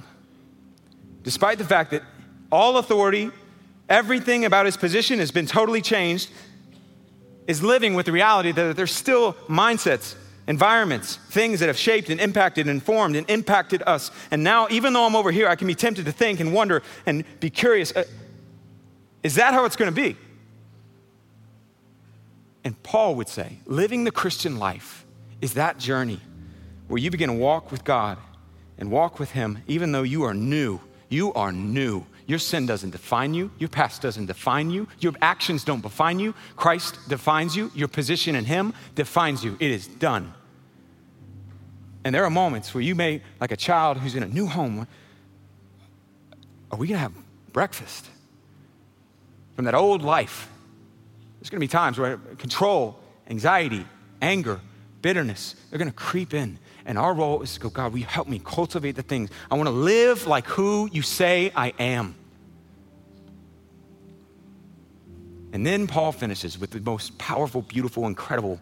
despite 1.22 1.60
the 1.60 1.66
fact 1.66 1.92
that 1.92 2.02
all 2.52 2.78
authority, 2.78 3.30
everything 3.90 4.46
about 4.46 4.66
his 4.66 4.78
position 4.78 5.20
has 5.20 5.30
been 5.30 5.46
totally 5.46 5.82
changed, 5.82 6.32
is 7.46 7.62
living 7.62 7.94
with 7.94 8.08
the 8.08 8.12
reality 8.12 8.52
that 8.54 8.76
there's 8.76 8.94
still 8.94 9.34
mindsets, 9.48 10.16
environments, 10.48 11.18
things 11.30 11.60
that 11.60 11.68
have 11.68 11.78
shaped 11.78 12.10
and 12.10 12.20
impacted 12.20 12.68
and 12.68 12.82
formed 12.82 13.16
and 13.18 13.30
impacted 13.30 13.84
us. 13.86 14.10
And 14.32 14.44
now, 14.44 14.68
even 14.72 14.94
though 14.94 15.06
I'm 15.06 15.16
over 15.16 15.32
here, 15.32 15.50
I 15.50 15.56
can 15.56 15.68
be 15.68 15.76
tempted 15.76 16.06
to 16.06 16.12
think 16.12 16.40
and 16.40 16.54
wonder 16.54 16.82
and 17.06 17.26
be 17.40 17.50
curious 17.50 17.96
uh, 17.96 18.06
is 19.22 19.36
that 19.36 19.54
how 19.54 19.66
it's 19.66 19.76
going 19.76 19.94
to 19.94 20.02
be? 20.02 20.16
And 22.64 22.82
Paul 22.84 23.16
would 23.16 23.28
say, 23.28 23.58
living 23.66 24.04
the 24.04 24.12
Christian 24.12 24.60
life 24.60 25.04
is 25.42 25.56
that 25.56 25.78
journey 25.78 26.22
where 26.88 27.00
you 27.00 27.12
begin 27.12 27.30
to 27.30 27.36
walk 27.36 27.72
with 27.72 27.84
God 27.84 28.18
and 28.78 28.92
walk 28.92 29.20
with 29.20 29.32
Him, 29.32 29.60
even 29.68 29.92
though 29.92 30.04
you 30.04 30.24
are 30.24 30.34
new. 30.34 30.80
You 31.10 31.34
are 31.34 31.52
new. 31.52 32.06
Your 32.28 32.40
sin 32.40 32.66
doesn't 32.66 32.90
define 32.90 33.34
you. 33.34 33.52
Your 33.60 33.70
past 33.70 34.02
doesn't 34.02 34.26
define 34.26 34.72
you. 34.72 34.88
Your 35.00 35.14
actions 35.22 35.64
don't 35.64 35.82
define 35.82 36.20
you. 36.20 36.34
Christ 36.56 36.98
defines 37.08 37.56
you. 37.56 37.72
Your 37.76 37.88
position 37.88 38.36
in 38.36 38.46
Him 38.46 38.74
defines 38.96 39.44
you. 39.44 39.58
It 39.60 39.72
is 39.72 39.88
done. 39.88 40.34
And 42.04 42.14
there 42.14 42.24
are 42.24 42.30
moments 42.30 42.74
where 42.74 42.82
you 42.82 42.96
may, 42.96 43.22
like 43.40 43.52
a 43.52 43.58
child 43.58 43.98
who's 43.98 44.16
in 44.16 44.24
a 44.24 44.28
new 44.28 44.48
home, 44.48 44.88
are 46.72 46.78
we 46.78 46.88
going 46.88 46.98
to 46.98 47.02
have 47.02 47.14
breakfast 47.54 48.08
from 49.56 49.66
that 49.66 49.76
old 49.76 50.02
life? 50.02 50.50
There's 51.40 51.50
going 51.50 51.60
to 51.60 51.64
be 51.64 51.68
times 51.68 51.98
where 51.98 52.18
control, 52.38 53.00
anxiety, 53.30 53.86
anger, 54.22 54.60
bitterness, 55.02 55.56
they're 55.70 55.80
going 55.80 55.92
to 55.92 55.96
creep 55.96 56.34
in. 56.34 56.58
And 56.86 57.00
our 57.00 57.14
role 57.14 57.42
is 57.42 57.56
to 57.56 57.60
go, 57.60 57.70
God, 57.70 57.94
will 57.94 58.00
you 58.00 58.06
help 58.06 58.28
me 58.28 58.40
cultivate 58.44 58.96
the 58.96 59.02
things? 59.02 59.32
I 59.50 59.56
want 59.56 59.68
to 59.68 59.74
live 59.74 60.28
like 60.28 60.46
who 60.46 60.88
you 60.92 61.02
say 61.02 61.52
I 61.56 61.74
am. 61.80 62.16
And 65.52 65.66
then 65.66 65.88
Paul 65.88 66.12
finishes 66.12 66.60
with 66.60 66.72
the 66.72 66.82
most 66.82 67.18
powerful, 67.18 67.62
beautiful, 67.62 68.06
incredible 68.08 68.60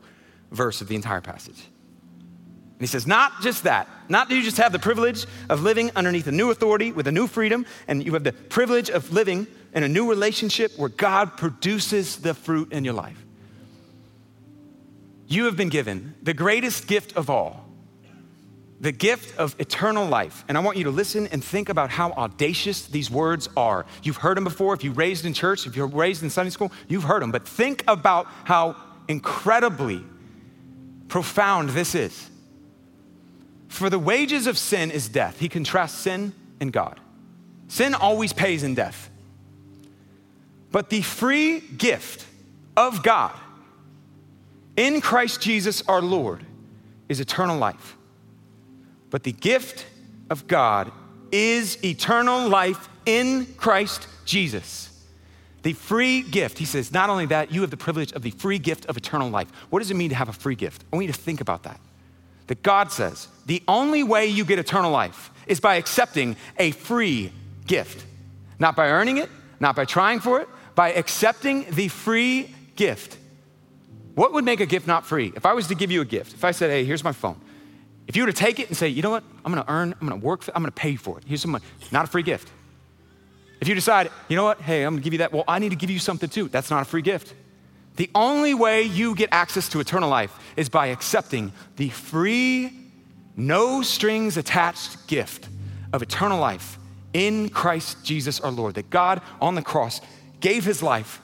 verse 0.51 0.79
of 0.79 0.87
the 0.87 0.95
entire 0.95 1.21
passage. 1.21 1.57
And 1.57 2.79
he 2.79 2.87
says, 2.87 3.07
Not 3.07 3.41
just 3.41 3.63
that, 3.63 3.89
not 4.09 4.29
do 4.29 4.35
you 4.35 4.43
just 4.43 4.57
have 4.57 4.71
the 4.71 4.79
privilege 4.79 5.25
of 5.49 5.63
living 5.63 5.91
underneath 5.95 6.27
a 6.27 6.31
new 6.31 6.51
authority 6.51 6.91
with 6.91 7.07
a 7.07 7.11
new 7.11 7.27
freedom, 7.27 7.65
and 7.87 8.05
you 8.05 8.13
have 8.13 8.23
the 8.23 8.31
privilege 8.31 8.89
of 8.89 9.11
living 9.11 9.47
in 9.73 9.83
a 9.83 9.87
new 9.87 10.09
relationship 10.09 10.71
where 10.77 10.89
God 10.89 11.35
produces 11.35 12.17
the 12.17 12.33
fruit 12.33 12.71
in 12.71 12.85
your 12.85 12.93
life. 12.93 13.17
You 15.27 15.45
have 15.45 15.57
been 15.57 15.69
given 15.69 16.13
the 16.21 16.33
greatest 16.33 16.87
gift 16.87 17.17
of 17.17 17.29
all 17.29 17.62
the 18.83 18.91
gift 18.91 19.39
of 19.39 19.55
eternal 19.59 20.05
life. 20.05 20.43
And 20.49 20.57
I 20.57 20.61
want 20.61 20.77
you 20.77 20.83
to 20.83 20.89
listen 20.89 21.27
and 21.27 21.41
think 21.41 21.69
about 21.69 21.89
how 21.89 22.11
audacious 22.11 22.85
these 22.85 23.09
words 23.09 23.47
are. 23.55 23.85
You've 24.03 24.17
heard 24.17 24.35
them 24.35 24.43
before. 24.43 24.73
If 24.73 24.83
you 24.83 24.91
raised 24.91 25.23
in 25.23 25.33
church, 25.33 25.65
if 25.65 25.77
you're 25.77 25.87
raised 25.87 26.21
in 26.21 26.29
Sunday 26.29 26.49
school, 26.49 26.69
you've 26.89 27.05
heard 27.05 27.21
them. 27.21 27.31
But 27.31 27.47
think 27.47 27.85
about 27.87 28.27
how 28.43 28.75
incredibly 29.07 30.03
profound 31.07 31.69
this 31.69 31.95
is. 31.95 32.29
For 33.69 33.89
the 33.89 33.97
wages 33.97 34.47
of 34.47 34.57
sin 34.57 34.91
is 34.91 35.07
death. 35.07 35.39
He 35.39 35.47
contrasts 35.47 35.97
sin 35.99 36.33
and 36.59 36.73
God. 36.73 36.99
Sin 37.69 37.93
always 37.93 38.33
pays 38.33 38.63
in 38.63 38.75
death. 38.75 39.09
But 40.73 40.89
the 40.89 41.03
free 41.03 41.61
gift 41.61 42.25
of 42.75 43.01
God 43.01 43.31
in 44.75 44.99
Christ 44.99 45.39
Jesus 45.39 45.83
our 45.87 46.01
Lord 46.01 46.45
is 47.07 47.21
eternal 47.21 47.57
life. 47.57 47.95
But 49.13 49.21
the 49.21 49.31
gift 49.31 49.85
of 50.31 50.47
God 50.47 50.91
is 51.31 51.77
eternal 51.85 52.49
life 52.49 52.89
in 53.05 53.45
Christ 53.57 54.07
Jesus. 54.25 54.89
The 55.61 55.73
free 55.73 56.23
gift. 56.23 56.57
He 56.57 56.65
says, 56.65 56.91
not 56.91 57.11
only 57.11 57.27
that, 57.27 57.51
you 57.51 57.61
have 57.61 57.69
the 57.69 57.77
privilege 57.77 58.11
of 58.13 58.23
the 58.23 58.31
free 58.31 58.57
gift 58.57 58.87
of 58.87 58.97
eternal 58.97 59.29
life. 59.29 59.51
What 59.69 59.79
does 59.81 59.91
it 59.91 59.93
mean 59.93 60.09
to 60.09 60.15
have 60.15 60.29
a 60.29 60.33
free 60.33 60.55
gift? 60.55 60.83
I 60.91 60.95
want 60.95 61.05
you 61.05 61.13
to 61.13 61.19
think 61.19 61.41
about 61.41 61.61
that. 61.61 61.79
That 62.47 62.63
God 62.63 62.91
says, 62.91 63.27
the 63.45 63.61
only 63.67 64.01
way 64.01 64.25
you 64.25 64.45
get 64.45 64.57
eternal 64.57 64.89
life 64.89 65.29
is 65.45 65.59
by 65.59 65.75
accepting 65.75 66.35
a 66.57 66.71
free 66.71 67.31
gift. 67.67 68.07
Not 68.57 68.75
by 68.75 68.87
earning 68.87 69.17
it, 69.17 69.29
not 69.59 69.75
by 69.75 69.85
trying 69.85 70.21
for 70.21 70.41
it, 70.41 70.49
by 70.73 70.91
accepting 70.93 71.67
the 71.69 71.87
free 71.87 72.49
gift. 72.75 73.19
What 74.15 74.33
would 74.33 74.43
make 74.43 74.59
a 74.59 74.65
gift 74.65 74.87
not 74.87 75.05
free? 75.05 75.31
If 75.35 75.45
I 75.45 75.53
was 75.53 75.67
to 75.67 75.75
give 75.75 75.91
you 75.91 76.01
a 76.01 76.05
gift, 76.05 76.33
if 76.33 76.43
I 76.43 76.49
said, 76.49 76.71
hey, 76.71 76.83
here's 76.83 77.03
my 77.03 77.11
phone, 77.11 77.39
if 78.07 78.15
you 78.15 78.23
were 78.23 78.31
to 78.31 78.37
take 78.37 78.59
it 78.59 78.67
and 78.67 78.77
say, 78.77 78.87
you 78.87 79.01
know 79.01 79.09
what, 79.09 79.23
I'm 79.45 79.51
gonna 79.51 79.65
earn, 79.67 79.93
I'm 79.99 80.07
gonna 80.07 80.21
work, 80.21 80.43
for, 80.43 80.55
I'm 80.55 80.61
gonna 80.61 80.71
pay 80.71 80.95
for 80.95 81.17
it. 81.17 81.23
Here's 81.25 81.41
some 81.41 81.51
money. 81.51 81.63
Not 81.91 82.05
a 82.05 82.07
free 82.07 82.23
gift. 82.23 82.49
If 83.61 83.67
you 83.67 83.75
decide, 83.75 84.09
you 84.27 84.35
know 84.35 84.43
what, 84.43 84.59
hey, 84.61 84.83
I'm 84.83 84.93
gonna 84.93 85.03
give 85.03 85.13
you 85.13 85.19
that, 85.19 85.31
well, 85.31 85.45
I 85.47 85.59
need 85.59 85.69
to 85.69 85.75
give 85.75 85.89
you 85.89 85.99
something 85.99 86.29
too. 86.29 86.49
That's 86.49 86.69
not 86.69 86.81
a 86.81 86.85
free 86.85 87.01
gift. 87.01 87.33
The 87.95 88.09
only 88.15 88.53
way 88.53 88.83
you 88.83 89.15
get 89.15 89.29
access 89.31 89.69
to 89.69 89.79
eternal 89.79 90.09
life 90.09 90.37
is 90.57 90.67
by 90.67 90.87
accepting 90.87 91.53
the 91.75 91.89
free, 91.89 92.73
no 93.35 93.81
strings 93.81 94.35
attached 94.35 95.07
gift 95.07 95.47
of 95.93 96.01
eternal 96.01 96.39
life 96.39 96.79
in 97.13 97.49
Christ 97.49 98.03
Jesus 98.03 98.39
our 98.39 98.51
Lord. 98.51 98.75
That 98.75 98.89
God 98.89 99.21
on 99.39 99.55
the 99.55 99.61
cross 99.61 100.01
gave 100.39 100.65
his 100.65 100.81
life, 100.81 101.21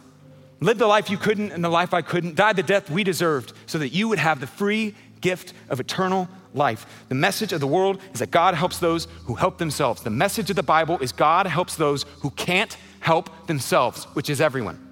lived 0.60 0.80
the 0.80 0.88
life 0.88 1.10
you 1.10 1.18
couldn't 1.18 1.52
and 1.52 1.64
the 1.64 1.70
life 1.70 1.94
I 1.94 2.04
couldn't, 2.04 2.36
died 2.36 2.56
the 2.56 2.64
death 2.64 2.90
we 2.90 3.04
deserved, 3.04 3.54
so 3.66 3.80
that 3.80 3.90
you 3.90 4.08
would 4.08 4.20
have 4.20 4.40
the 4.40 4.48
free 4.48 4.96
gift 5.22 5.54
of 5.70 5.80
eternal 5.80 6.28
life. 6.54 7.06
The 7.10 7.16
message 7.16 7.54
of 7.54 7.60
the 7.60 7.68
world 7.68 8.02
is 8.14 8.20
that 8.20 8.32
God 8.32 8.56
helps 8.56 8.80
those 8.80 9.08
who 9.26 9.36
help 9.36 9.58
themselves. 9.58 10.02
The 10.02 10.10
message 10.10 10.50
of 10.50 10.56
the 10.56 10.64
Bible 10.64 10.98
is 11.00 11.12
God 11.12 11.48
helps 11.48 11.76
those 11.76 12.04
who 12.22 12.32
can't 12.32 12.76
help 13.00 13.48
themselves, 13.48 14.06
which 14.14 14.30
is 14.30 14.42
everyone. 14.42 14.86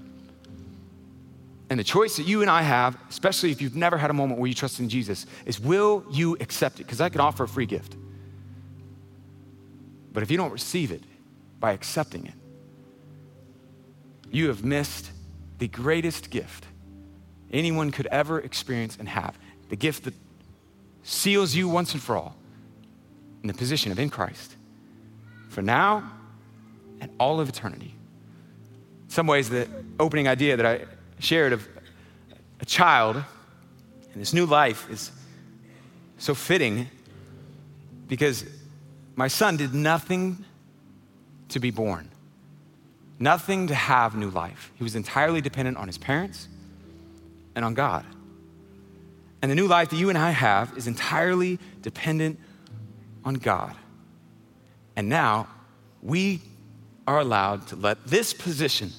And 1.70 1.80
the 1.80 1.84
choice 1.84 2.16
that 2.16 2.28
you 2.28 2.42
and 2.42 2.50
I 2.50 2.62
have, 2.62 2.98
especially 3.10 3.52
if 3.52 3.62
you've 3.62 3.76
never 3.76 3.98
had 3.98 4.10
a 4.10 4.14
moment 4.14 4.40
where 4.40 4.48
you 4.48 4.54
trust 4.54 4.80
in 4.80 4.88
Jesus, 4.88 5.26
is 5.46 5.60
will 5.60 6.06
you 6.12 6.38
accept 6.40 6.80
it? 6.80 6.84
Because 6.84 7.02
I 7.02 7.10
can 7.10 7.20
offer 7.20 7.44
a 7.44 7.48
free 7.48 7.66
gift. 7.66 7.98
But 10.14 10.24
if 10.24 10.32
you 10.32 10.38
don't 10.38 10.52
receive 10.52 10.92
it 10.92 11.04
by 11.60 11.74
accepting 11.74 12.26
it, 12.26 12.34
you 14.32 14.48
have 14.48 14.64
missed 14.64 15.12
the 15.58 15.68
greatest 15.68 16.30
gift 16.30 16.66
anyone 17.52 17.92
could 17.92 18.08
ever 18.08 18.40
experience 18.40 18.98
and 18.98 19.08
have 19.08 19.38
the 19.70 19.76
gift 19.76 20.04
that 20.06 20.14
seals 21.04 21.56
you 21.56 21.70
once 21.70 21.94
and 21.94 22.02
for 22.02 22.18
all 22.18 22.36
in 23.42 23.48
the 23.48 23.54
position 23.54 23.92
of 23.92 24.00
in 24.00 24.10
Christ 24.10 24.56
for 25.50 25.62
now 25.62 26.12
and 27.00 27.12
all 27.20 27.40
of 27.40 27.50
eternity. 27.50 27.94
In 29.06 29.10
some 29.10 29.28
ways, 29.28 29.50
the 29.50 29.68
opening 30.00 30.28
idea 30.28 30.58
that 30.58 30.66
I 30.66 30.86
shared 31.20 31.54
of 31.54 31.68
a 32.60 32.66
child 32.66 33.16
and 33.16 34.22
this 34.22 34.34
new 34.34 34.46
life 34.46 34.90
is 34.90 35.12
so 36.18 36.34
fitting 36.34 36.88
because 38.08 38.46
my 39.16 39.28
son 39.28 39.58
did 39.58 39.74
nothing 39.74 40.44
to 41.50 41.60
be 41.60 41.72
born, 41.72 42.10
nothing 43.20 43.68
to 43.68 43.76
have 43.76 44.16
new 44.16 44.30
life. 44.30 44.72
He 44.76 44.84
was 44.84 44.96
entirely 44.96 45.42
dependent 45.42 45.78
on 45.78 45.88
his 45.88 45.98
parents 45.98 46.48
and 47.56 47.64
on 47.64 47.74
God. 47.74 48.06
And 49.42 49.52
the 49.52 49.56
new 49.56 49.68
life 49.68 49.90
that 49.90 49.98
you 49.98 50.10
and 50.10 50.18
I 50.18 50.32
have 50.32 50.76
is 50.78 50.88
entirely 50.88 51.60
dependent 51.82 52.40
on 53.24 53.36
God. 53.36 53.76
And 54.96 55.10
now 55.10 55.48
we 56.02 56.42
are 57.06 57.20
allowed 57.20 57.68
to 57.68 57.76
let 57.76 58.06
this 58.08 58.34
position 58.34 58.92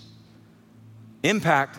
impact 1.23 1.79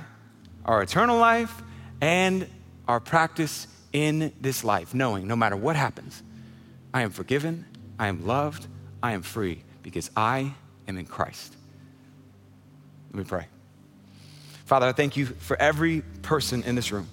our 0.66 0.82
eternal 0.82 1.18
life 1.18 1.62
and 2.02 2.48
our 2.88 3.00
practice 3.00 3.68
in 3.94 4.34
this 4.42 4.64
life, 4.64 4.94
knowing 4.94 5.28
no 5.28 5.36
matter 5.36 5.56
what 5.56 5.76
happens, 5.76 6.22
I 6.94 7.02
am 7.02 7.12
forgiven, 7.12 7.66
I 7.98 8.08
am 8.08 8.26
loved, 8.26 8.68
I 9.02 9.14
am 9.14 9.22
free 9.22 9.64
because 9.84 10.12
I 10.16 10.54
am 10.88 10.98
in 10.98 11.06
Christ. 11.06 11.56
Let 13.12 13.20
me 13.20 13.24
pray. 13.24 13.48
Father, 14.66 14.86
I 14.86 14.92
thank 14.92 15.18
you 15.18 15.26
for 15.26 15.60
every 15.60 16.02
person 16.22 16.64
in 16.64 16.76
this 16.76 16.92
room. 16.92 17.08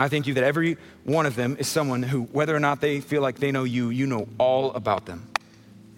I 0.00 0.08
thank 0.08 0.26
you 0.26 0.32
that 0.34 0.44
every 0.44 0.78
one 1.04 1.26
of 1.26 1.36
them 1.36 1.58
is 1.58 1.68
someone 1.68 2.02
who, 2.02 2.22
whether 2.22 2.56
or 2.56 2.58
not 2.58 2.80
they 2.80 3.00
feel 3.00 3.20
like 3.20 3.38
they 3.38 3.52
know 3.52 3.64
you, 3.64 3.90
you 3.90 4.06
know 4.06 4.26
all 4.38 4.72
about 4.72 5.04
them. 5.04 5.28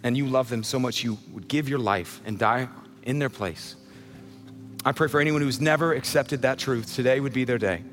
And 0.03 0.17
you 0.17 0.27
love 0.27 0.49
them 0.49 0.65
so 0.65 0.81
much 0.81 1.05
you 1.05 1.19
would 1.31 1.47
give 1.47 1.69
your 1.69 1.79
life 1.79 2.21
and 2.27 2.37
die 2.37 2.69
in 3.05 3.21
their 3.21 3.31
place. 3.31 3.77
I 4.85 4.91
pray 4.91 5.07
for 5.07 5.21
anyone 5.21 5.41
who's 5.41 5.61
never 5.61 5.93
accepted 5.93 6.43
that 6.43 6.59
truth, 6.59 6.93
today 6.97 7.21
would 7.21 7.33
be 7.33 7.45
their 7.45 7.59
day. 7.59 7.85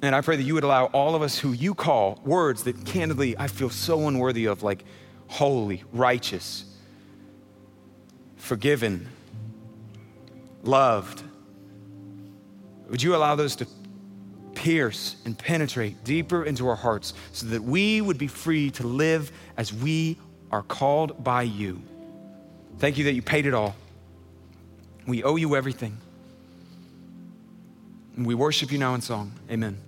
And 0.00 0.14
I 0.14 0.22
pray 0.22 0.36
that 0.36 0.42
you 0.42 0.54
would 0.54 0.64
allow 0.64 0.86
all 0.86 1.14
of 1.14 1.20
us 1.20 1.38
who 1.38 1.52
you 1.52 1.74
call 1.74 2.18
words 2.24 2.62
that 2.62 2.86
candidly 2.86 3.36
I 3.36 3.48
feel 3.48 3.68
so 3.68 4.08
unworthy 4.08 4.46
of, 4.46 4.62
like 4.62 4.86
holy, 5.28 5.84
righteous, 5.92 6.64
forgiven, 8.36 9.06
loved. 10.62 11.22
Would 12.88 13.02
you 13.02 13.14
allow 13.14 13.34
those 13.34 13.54
to 13.56 13.66
pierce 14.54 15.16
and 15.24 15.38
penetrate 15.38 16.04
deeper 16.04 16.44
into 16.44 16.68
our 16.68 16.76
hearts 16.76 17.14
so 17.32 17.46
that 17.46 17.62
we 17.62 18.00
would 18.00 18.18
be 18.18 18.26
free 18.26 18.70
to 18.72 18.86
live 18.86 19.32
as 19.56 19.72
we 19.72 20.18
are 20.50 20.62
called 20.62 21.22
by 21.22 21.42
you? 21.42 21.82
Thank 22.78 22.98
you 22.98 23.04
that 23.04 23.14
you 23.14 23.22
paid 23.22 23.46
it 23.46 23.54
all. 23.54 23.74
We 25.06 25.22
owe 25.22 25.36
you 25.36 25.56
everything. 25.56 25.98
And 28.16 28.26
we 28.26 28.34
worship 28.34 28.70
you 28.72 28.78
now 28.78 28.94
in 28.94 29.00
song. 29.00 29.32
Amen. 29.50 29.78